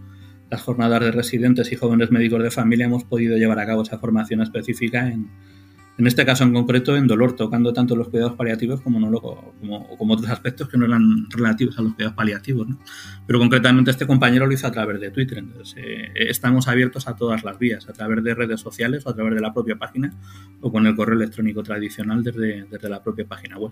las 0.49 0.61
jornadas 0.61 0.99
de 0.99 1.11
residentes 1.11 1.71
y 1.71 1.77
jóvenes 1.77 2.11
médicos 2.11 2.43
de 2.43 2.51
familia, 2.51 2.87
hemos 2.87 3.05
podido 3.05 3.37
llevar 3.37 3.59
a 3.59 3.65
cabo 3.65 3.83
esa 3.83 3.97
formación 3.97 4.41
específica 4.41 5.07
en, 5.07 5.29
en 5.97 6.05
este 6.05 6.25
caso 6.25 6.43
en 6.43 6.53
concreto 6.53 6.95
en 6.95 7.07
dolor, 7.07 7.35
tocando 7.35 7.73
tanto 7.73 7.95
los 7.95 8.09
cuidados 8.09 8.33
paliativos 8.33 8.81
como, 8.81 8.99
no 8.99 9.19
como 9.19 10.13
otros 10.13 10.29
aspectos 10.29 10.69
que 10.69 10.77
no 10.77 10.85
eran 10.85 11.27
relativos 11.31 11.77
a 11.79 11.81
los 11.81 11.95
cuidados 11.95 12.15
paliativos. 12.15 12.67
Pero 13.25 13.39
concretamente 13.39 13.89
este 13.89 14.05
compañero 14.05 14.45
lo 14.45 14.53
hizo 14.53 14.67
a 14.67 14.71
través 14.71 15.01
de 15.01 15.09
Twitter. 15.09 15.39
Entonces, 15.39 15.75
eh, 15.77 16.11
estamos 16.15 16.67
abiertos 16.67 17.07
a 17.07 17.15
todas 17.15 17.43
las 17.43 17.57
vías, 17.57 17.89
a 17.89 17.93
través 17.93 18.23
de 18.23 18.35
redes 18.35 18.61
sociales 18.61 19.05
o 19.05 19.09
a 19.09 19.15
través 19.15 19.33
de 19.33 19.41
la 19.41 19.53
propia 19.53 19.77
página 19.77 20.13
o 20.61 20.71
con 20.71 20.85
el 20.85 20.95
correo 20.95 21.15
electrónico 21.15 21.63
tradicional 21.63 22.23
desde, 22.23 22.67
la 22.87 23.01
propia 23.01 23.25
página 23.25 23.57
web. 23.57 23.71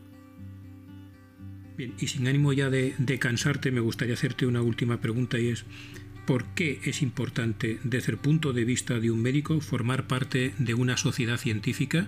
Bien, 1.78 1.94
y 2.00 2.08
sin 2.08 2.28
ánimo 2.28 2.54
ya 2.54 2.70
de 2.70 3.20
cansarte, 3.20 3.70
me 3.70 3.82
gustaría 3.82 4.16
hacerte 4.16 4.48
una 4.48 4.62
última 4.62 5.00
pregunta 5.00 5.38
y 5.38 5.50
es, 5.50 5.66
por 6.26 6.46
qué 6.56 6.80
es 6.86 7.02
importante, 7.02 7.80
desde 7.84 8.12
el 8.12 8.18
punto 8.18 8.54
de 8.54 8.66
vista 8.66 9.00
de 9.00 9.12
un 9.12 9.22
médico, 9.22 9.62
formar 9.62 10.08
parte 10.08 10.54
de 10.58 10.74
una 10.74 10.98
sociedad 10.98 11.38
científica 11.38 12.08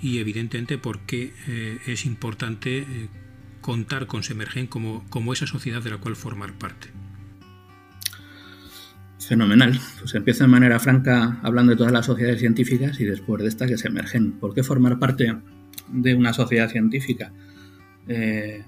y, 0.00 0.18
evidentemente, 0.18 0.78
por 0.78 1.00
qué 1.00 1.32
eh, 1.46 1.78
es 1.86 2.06
importante 2.06 2.78
eh, 2.78 3.08
contar 3.60 4.06
con 4.06 4.22
Semergen 4.22 4.66
como, 4.66 5.04
como 5.10 5.32
esa 5.32 5.46
sociedad 5.46 5.82
de 5.82 5.90
la 5.90 5.98
cual 5.98 6.16
formar 6.16 6.54
parte. 6.54 6.88
Fenomenal. 9.18 9.78
Pues 10.00 10.14
empiezo 10.14 10.44
de 10.44 10.48
manera 10.48 10.78
franca 10.78 11.38
hablando 11.42 11.72
de 11.72 11.76
todas 11.76 11.92
las 11.92 12.06
sociedades 12.06 12.40
científicas 12.40 12.98
y 13.00 13.04
después 13.04 13.42
de 13.42 13.48
esta 13.48 13.66
que 13.66 13.76
se 13.76 13.88
emergen. 13.88 14.32
¿Por 14.32 14.54
qué 14.54 14.62
formar 14.62 14.98
parte 14.98 15.36
de 15.88 16.14
una 16.14 16.32
sociedad 16.32 16.70
científica? 16.70 17.32
Eh, 18.06 18.64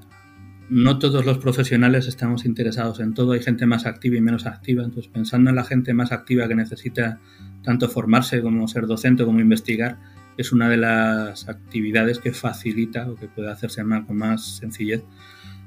no 0.71 1.01
todos 1.01 1.27
los 1.27 1.39
profesionales 1.39 2.07
estamos 2.07 2.45
interesados 2.45 3.01
en 3.01 3.13
todo, 3.13 3.33
hay 3.33 3.43
gente 3.43 3.67
más 3.67 3.87
activa 3.87 4.17
y 4.17 4.21
menos 4.21 4.47
activa, 4.47 4.85
entonces 4.85 5.11
pensando 5.13 5.51
en 5.51 5.57
la 5.57 5.65
gente 5.65 5.93
más 5.95 6.13
activa 6.13 6.47
que 6.47 6.55
necesita 6.55 7.19
tanto 7.65 7.89
formarse 7.89 8.41
como 8.41 8.69
ser 8.69 8.87
docente 8.87 9.25
como 9.25 9.41
investigar, 9.41 9.99
es 10.37 10.53
una 10.53 10.69
de 10.69 10.77
las 10.77 11.49
actividades 11.49 12.21
que 12.21 12.33
facilita 12.33 13.11
o 13.11 13.17
que 13.17 13.27
puede 13.27 13.51
hacerse 13.51 13.83
más, 13.83 14.07
con 14.07 14.17
más 14.17 14.59
sencillez 14.59 15.03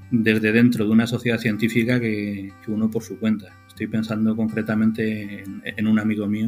desde 0.09 0.53
dentro 0.53 0.85
de 0.85 0.91
una 0.91 1.05
sociedad 1.05 1.37
científica 1.37 1.99
que, 1.99 2.53
uno 2.67 2.89
por 2.89 3.03
su 3.03 3.19
cuenta. 3.19 3.53
Estoy 3.67 3.87
pensando 3.87 4.35
concretamente 4.35 5.43
en, 5.65 5.87
un 5.87 5.99
amigo 5.99 6.27
mío 6.27 6.47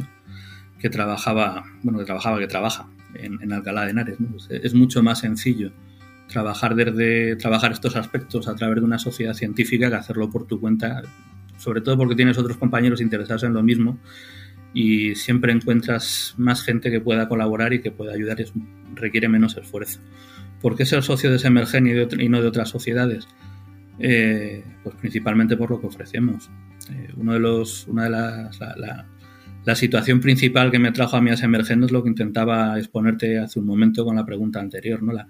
que 0.78 0.88
trabajaba, 0.88 1.64
bueno, 1.82 1.98
que 1.98 2.04
trabajaba, 2.06 2.38
que 2.38 2.46
trabaja 2.46 2.88
en, 3.14 3.52
Alcalá 3.52 3.84
de 3.84 3.90
Henares. 3.90 4.18
es 4.48 4.74
mucho 4.74 5.02
más 5.02 5.18
sencillo 5.18 5.72
trabajar 6.28 6.74
desde 6.74 7.36
trabajar 7.36 7.72
estos 7.72 7.96
aspectos 7.96 8.48
a 8.48 8.54
través 8.54 8.76
de 8.76 8.84
una 8.84 8.98
sociedad 8.98 9.34
científica 9.34 9.88
que 9.88 9.96
hacerlo 9.96 10.30
por 10.30 10.46
tu 10.46 10.60
cuenta, 10.60 11.02
sobre 11.56 11.80
todo 11.80 11.96
porque 11.96 12.16
tienes 12.16 12.38
otros 12.38 12.56
compañeros 12.56 13.00
interesados 13.00 13.44
en 13.44 13.52
lo 13.52 13.62
mismo 13.62 13.98
y 14.74 15.14
siempre 15.14 15.52
encuentras 15.52 16.34
más 16.36 16.62
gente 16.62 16.90
que 16.90 17.00
pueda 17.00 17.28
colaborar 17.28 17.72
y 17.72 17.80
que 17.80 17.90
pueda 17.90 18.12
ayudar 18.12 18.36
requiere 18.94 19.28
menos 19.28 19.56
esfuerzo. 19.56 20.00
¿Por 20.60 20.76
qué 20.76 20.84
ser 20.84 21.02
socio 21.02 21.30
de 21.30 21.38
Semergen 21.38 21.86
y, 21.86 22.28
no 22.28 22.42
de 22.42 22.48
otras 22.48 22.68
sociedades? 22.68 23.26
Eh, 23.98 24.62
pues 24.82 24.96
principalmente 24.96 25.56
por 25.56 25.70
lo 25.70 25.80
que 25.80 25.86
ofrecemos. 25.86 26.50
Eh, 26.90 27.08
uno 27.16 27.32
de 27.32 27.40
los, 27.40 27.86
una 27.88 28.04
de 28.04 28.10
las, 28.10 28.60
la, 29.64 29.74
situación 29.74 30.20
principal 30.20 30.70
que 30.70 30.78
me 30.78 30.92
trajo 30.92 31.16
a 31.16 31.20
mí 31.20 31.30
a 31.30 31.36
Semergen 31.36 31.82
es 31.84 31.90
lo 31.90 32.02
que 32.02 32.10
intentaba 32.10 32.78
exponerte 32.78 33.38
hace 33.38 33.58
un 33.58 33.66
momento 33.66 34.04
con 34.04 34.16
la 34.16 34.26
pregunta 34.26 34.60
anterior, 34.60 35.02
¿no? 35.02 35.12
La, 35.12 35.26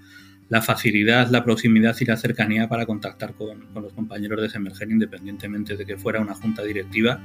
la 0.48 0.62
facilidad, 0.62 1.28
la 1.30 1.44
proximidad 1.44 1.96
y 2.00 2.04
la 2.04 2.16
cercanía 2.16 2.68
para 2.68 2.87
contactar 2.87 3.35
con, 3.35 3.66
los 3.74 3.92
compañeros 3.92 4.40
de 4.40 4.48
Semergen, 4.48 4.92
independientemente 4.92 5.76
de 5.76 5.85
que 5.85 5.96
fuera 5.96 6.20
una 6.20 6.35
junta 6.35 6.62
directiva 6.62 7.20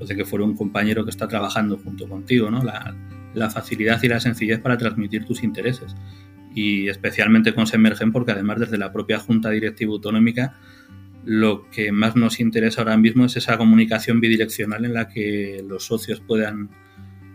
o 0.00 0.04
de 0.04 0.16
que 0.16 0.24
fuera 0.24 0.44
un 0.44 0.56
compañero 0.56 1.04
que 1.04 1.10
está 1.10 1.28
trabajando 1.28 1.78
junto 1.78 2.08
contigo, 2.08 2.50
¿no? 2.50 2.62
La, 2.62 3.50
facilidad 3.50 4.02
y 4.02 4.08
la 4.08 4.18
sencillez 4.18 4.60
para 4.60 4.78
transmitir 4.78 5.24
tus 5.24 5.42
intereses. 5.42 5.94
Y 6.54 6.88
especialmente 6.88 7.54
con 7.54 7.66
Semergen, 7.66 8.10
porque 8.10 8.32
además 8.32 8.58
desde 8.58 8.78
la 8.78 8.92
propia 8.92 9.18
junta 9.18 9.50
directiva 9.50 9.92
autonómica, 9.92 10.54
lo 11.24 11.68
que 11.70 11.92
más 11.92 12.16
nos 12.16 12.40
interesa 12.40 12.80
ahora 12.80 12.96
mismo 12.96 13.26
es 13.26 13.36
esa 13.36 13.58
comunicación 13.58 14.20
bidireccional 14.20 14.86
en 14.86 14.94
la 14.94 15.08
que 15.08 15.62
los 15.68 15.84
socios 15.84 16.20
puedan 16.20 16.70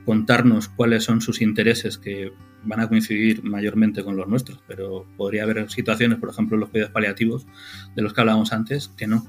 contarnos 0.05 0.69
cuáles 0.69 1.03
son 1.03 1.21
sus 1.21 1.41
intereses 1.41 1.97
que 1.97 2.31
van 2.63 2.79
a 2.79 2.87
coincidir 2.87 3.43
mayormente 3.43 4.03
con 4.03 4.15
los 4.15 4.27
nuestros, 4.27 4.59
pero 4.67 5.05
podría 5.17 5.43
haber 5.43 5.69
situaciones, 5.69 6.19
por 6.19 6.29
ejemplo, 6.29 6.57
los 6.57 6.69
cuidados 6.69 6.93
paliativos, 6.93 7.47
de 7.95 8.01
los 8.01 8.13
que 8.13 8.21
hablábamos 8.21 8.53
antes, 8.53 8.89
que 8.89 9.07
no. 9.07 9.25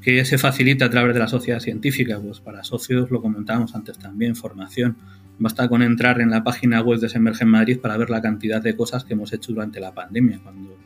que 0.00 0.24
se 0.24 0.38
facilita 0.38 0.86
a 0.86 0.90
través 0.90 1.14
de 1.14 1.20
la 1.20 1.28
sociedad 1.28 1.60
científica? 1.60 2.20
Pues 2.20 2.40
para 2.40 2.64
socios, 2.64 3.10
lo 3.10 3.20
comentábamos 3.20 3.74
antes 3.74 3.98
también, 3.98 4.36
formación. 4.36 4.96
Basta 5.38 5.68
con 5.68 5.82
entrar 5.82 6.20
en 6.20 6.30
la 6.30 6.42
página 6.42 6.80
web 6.80 6.98
de 6.98 7.08
Semergen 7.08 7.48
Madrid 7.48 7.78
para 7.80 7.96
ver 7.96 8.10
la 8.10 8.20
cantidad 8.20 8.60
de 8.60 8.76
cosas 8.76 9.04
que 9.04 9.14
hemos 9.14 9.32
hecho 9.32 9.52
durante 9.52 9.80
la 9.80 9.94
pandemia, 9.94 10.40
cuando 10.42 10.76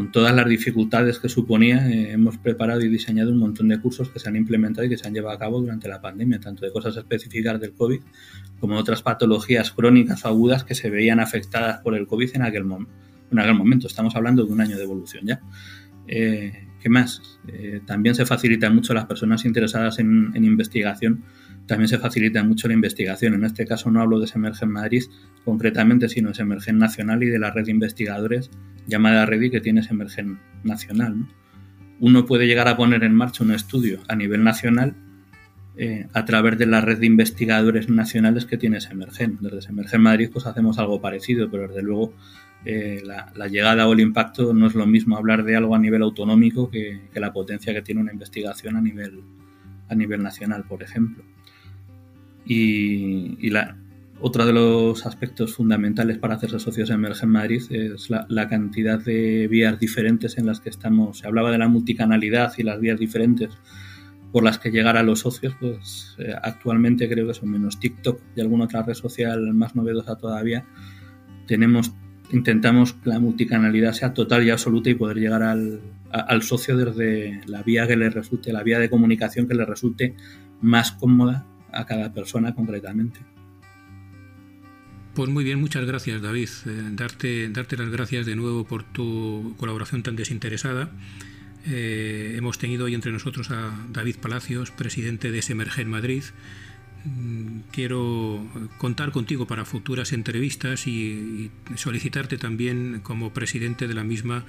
con 0.00 0.12
todas 0.12 0.34
las 0.34 0.48
dificultades 0.48 1.18
que 1.18 1.28
suponía, 1.28 1.86
eh, 1.90 2.12
hemos 2.12 2.38
preparado 2.38 2.80
y 2.80 2.88
diseñado 2.88 3.32
un 3.32 3.36
montón 3.36 3.68
de 3.68 3.78
cursos 3.78 4.08
que 4.08 4.18
se 4.18 4.30
han 4.30 4.36
implementado 4.36 4.86
y 4.86 4.88
que 4.88 4.96
se 4.96 5.06
han 5.06 5.12
llevado 5.12 5.36
a 5.36 5.38
cabo 5.38 5.60
durante 5.60 5.88
la 5.88 6.00
pandemia, 6.00 6.40
tanto 6.40 6.64
de 6.64 6.72
cosas 6.72 6.96
específicas 6.96 7.60
del 7.60 7.74
COVID 7.74 8.00
como 8.60 8.78
otras 8.78 9.02
patologías 9.02 9.72
crónicas 9.72 10.24
o 10.24 10.28
agudas 10.28 10.64
que 10.64 10.74
se 10.74 10.88
veían 10.88 11.20
afectadas 11.20 11.82
por 11.82 11.94
el 11.94 12.06
COVID 12.06 12.30
en 12.32 12.40
aquel, 12.40 12.64
en 13.30 13.38
aquel 13.38 13.54
momento. 13.54 13.88
Estamos 13.88 14.16
hablando 14.16 14.46
de 14.46 14.50
un 14.50 14.62
año 14.62 14.78
de 14.78 14.84
evolución 14.84 15.26
ya. 15.26 15.42
Eh, 16.08 16.66
¿Qué 16.80 16.88
más? 16.88 17.38
Eh, 17.48 17.82
también 17.84 18.14
se 18.14 18.24
facilita 18.24 18.70
mucho 18.70 18.94
a 18.94 18.96
las 18.96 19.04
personas 19.04 19.44
interesadas 19.44 19.98
en 19.98 20.32
investigación 20.34 21.24
también 21.66 21.88
se 21.88 21.98
facilita 21.98 22.42
mucho 22.42 22.68
la 22.68 22.74
investigación. 22.74 23.34
En 23.34 23.44
este 23.44 23.66
caso 23.66 23.90
no 23.90 24.00
hablo 24.00 24.18
de 24.18 24.26
Semergen 24.26 24.70
Madrid 24.70 25.04
concretamente, 25.44 26.08
sino 26.08 26.28
de 26.28 26.34
Semergen 26.34 26.78
Nacional 26.78 27.22
y 27.22 27.26
de 27.26 27.38
la 27.38 27.50
red 27.50 27.64
de 27.64 27.70
investigadores 27.70 28.50
llamada 28.86 29.26
REDI 29.26 29.50
que 29.50 29.60
tiene 29.60 29.82
Semergen 29.82 30.38
Nacional. 30.64 31.26
Uno 32.00 32.26
puede 32.26 32.46
llegar 32.46 32.68
a 32.68 32.76
poner 32.76 33.04
en 33.04 33.14
marcha 33.14 33.44
un 33.44 33.52
estudio 33.52 34.00
a 34.08 34.16
nivel 34.16 34.42
nacional 34.42 34.94
eh, 35.76 36.08
a 36.12 36.24
través 36.24 36.58
de 36.58 36.66
la 36.66 36.80
red 36.80 36.98
de 36.98 37.06
investigadores 37.06 37.88
nacionales 37.88 38.46
que 38.46 38.58
tiene 38.58 38.80
Semergen. 38.80 39.38
Desde 39.40 39.62
Semergen 39.62 40.02
Madrid 40.02 40.30
pues 40.32 40.46
hacemos 40.46 40.78
algo 40.78 41.00
parecido, 41.00 41.50
pero 41.50 41.68
desde 41.68 41.82
luego 41.82 42.14
eh, 42.64 43.02
la, 43.04 43.48
llegada 43.48 43.88
o 43.88 43.92
el 43.92 44.00
impacto 44.00 44.52
no 44.52 44.66
es 44.66 44.74
lo 44.74 44.86
mismo 44.86 45.16
hablar 45.16 45.44
de 45.44 45.56
algo 45.56 45.74
a 45.74 45.78
nivel 45.78 46.02
autonómico 46.02 46.70
que, 46.70 47.08
la 47.14 47.32
potencia 47.32 47.72
que 47.72 47.82
tiene 47.82 48.00
una 48.00 48.12
investigación 48.12 48.76
a 48.76 48.80
nivel, 48.82 49.22
a 49.88 49.94
nivel 49.94 50.22
nacional, 50.22 50.64
por 50.64 50.82
ejemplo. 50.82 51.24
Y, 52.44 53.50
la, 53.50 53.76
otro 54.20 54.44
de 54.44 54.52
los 54.52 55.06
aspectos 55.06 55.54
fundamentales 55.54 56.18
para 56.18 56.34
hacerse 56.34 56.58
socios 56.58 56.90
en 56.90 56.96
Emergen 56.96 57.30
Madrid 57.30 57.62
es 57.70 58.10
la, 58.10 58.48
cantidad 58.48 58.98
de 58.98 59.48
vías 59.48 59.78
diferentes 59.78 60.36
en 60.38 60.46
las 60.46 60.60
que 60.60 60.70
estamos. 60.70 61.18
Se 61.18 61.26
hablaba 61.26 61.50
de 61.50 61.58
la 61.58 61.68
multicanalidad 61.68 62.52
y 62.58 62.62
las 62.62 62.80
vías 62.80 62.98
diferentes 62.98 63.50
por 64.32 64.44
las 64.44 64.58
que 64.58 64.70
llegar 64.70 64.96
a 64.96 65.02
los 65.02 65.20
socios, 65.20 65.56
pues 65.58 66.16
eh, 66.18 66.32
actualmente 66.40 67.08
creo 67.08 67.26
que 67.26 67.34
son 67.34 67.50
menos 67.50 67.80
TikTok 67.80 68.20
y 68.36 68.40
alguna 68.40 68.66
otra 68.66 68.82
red 68.82 68.94
social 68.94 69.52
más 69.54 69.74
novedosa 69.74 70.16
todavía. 70.16 70.66
Tenemos, 71.46 71.92
intentamos 72.30 72.92
que 72.92 73.10
la 73.10 73.18
multicanalidad 73.18 73.92
sea 73.92 74.14
total 74.14 74.44
y 74.44 74.50
absoluta 74.50 74.88
y 74.88 74.94
poder 74.94 75.16
llegar 75.16 75.42
al, 75.42 75.80
al 76.12 76.42
socio 76.42 76.76
desde 76.76 77.40
la 77.46 77.62
vía 77.62 77.86
que 77.86 77.96
le 77.96 78.10
resulte, 78.10 78.52
la 78.52 78.62
vía 78.62 78.78
de 78.78 78.90
comunicación 78.90 79.48
que 79.48 79.54
le 79.54 79.64
resulte 79.64 80.14
más 80.60 80.92
cómoda 80.92 81.46
a 81.72 81.86
cada 81.86 82.12
persona 82.12 82.54
concretamente. 82.54 83.20
Pues 85.14 85.28
muy 85.28 85.42
bien, 85.44 85.60
muchas 85.60 85.84
gracias 85.84 86.22
David. 86.22 86.48
Eh, 86.66 86.82
darte, 86.92 87.48
darte 87.48 87.76
las 87.76 87.90
gracias 87.90 88.26
de 88.26 88.36
nuevo 88.36 88.64
por 88.64 88.84
tu 88.84 89.54
colaboración 89.58 90.02
tan 90.02 90.16
desinteresada. 90.16 90.90
Eh, 91.66 92.34
hemos 92.36 92.58
tenido 92.58 92.86
hoy 92.86 92.94
entre 92.94 93.12
nosotros 93.12 93.50
a 93.50 93.72
David 93.92 94.16
Palacios, 94.16 94.70
presidente 94.70 95.30
de 95.30 95.42
Semergen 95.42 95.90
Madrid, 95.90 96.22
quiero 97.72 98.46
contar 98.78 99.10
contigo 99.10 99.46
para 99.46 99.64
futuras 99.64 100.12
entrevistas 100.12 100.86
y, 100.86 101.50
solicitarte 101.76 102.36
también 102.36 103.00
como 103.02 103.32
presidente 103.32 103.88
de 103.88 103.94
la 103.94 104.04
misma 104.04 104.44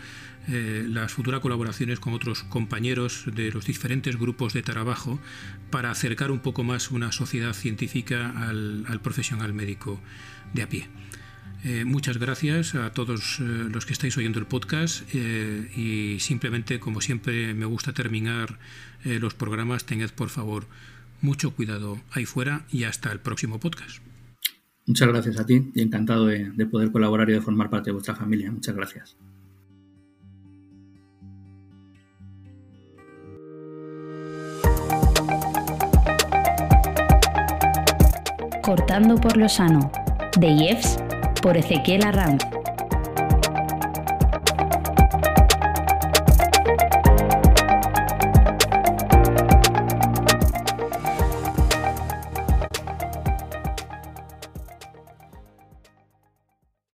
eh, 0.49 0.85
las 0.87 1.11
futuras 1.11 1.39
colaboraciones 1.39 1.99
con 1.99 2.13
otros 2.13 2.43
compañeros 2.43 3.25
de 3.33 3.51
los 3.51 3.65
diferentes 3.65 4.17
grupos 4.17 4.53
de 4.53 4.63
trabajo 4.63 5.19
para 5.69 5.91
acercar 5.91 6.31
un 6.31 6.39
poco 6.39 6.63
más 6.63 6.91
una 6.91 7.11
sociedad 7.11 7.53
científica 7.53 8.33
al, 8.47 8.99
profesional 9.01 9.53
médico 9.53 10.01
de 10.53 10.63
a 10.63 10.69
pie. 10.69 10.89
Eh, 11.63 11.85
muchas 11.85 12.17
gracias 12.17 12.73
a 12.73 12.91
todos 12.91 13.39
eh, 13.39 13.43
los 13.43 13.85
que 13.85 13.93
estáis 13.93 14.17
oyendo 14.17 14.39
el 14.39 14.47
podcast 14.47 15.03
y 15.13 16.17
simplemente, 16.19 16.79
como 16.79 17.01
siempre, 17.01 17.53
me 17.53 17.65
gusta 17.65 17.93
terminar 17.93 18.57
los 19.03 19.33
programas. 19.33 19.85
Tened 19.85 20.11
por 20.11 20.29
favor 20.29 20.67
mucho 21.21 21.55
cuidado 21.55 21.99
ahí 22.11 22.25
fuera 22.25 22.65
y 22.71 22.83
hasta 22.83 23.11
el 23.11 23.19
próximo 23.19 23.59
podcast. 23.59 24.01
Muchas 24.87 25.07
gracias 25.07 25.39
a 25.39 25.45
ti 25.45 25.71
y 25.73 25.81
encantado 25.81 26.25
de, 26.25 26.51
poder 26.65 26.91
colaborar 26.91 27.29
y 27.29 27.33
de 27.33 27.41
formar 27.41 27.69
parte 27.69 27.89
de 27.89 27.93
vuestra 27.93 28.15
familia. 28.15 28.51
Muchas 28.51 28.75
gracias. 28.75 29.15
Cortando 38.63 39.15
por 39.15 39.37
lo 39.37 39.49
sano, 39.49 39.91
de 40.39 40.47
IEFS 40.47 40.97
por 41.41 41.57
Ezequiel 41.57 42.03
Arranz. 42.03 42.43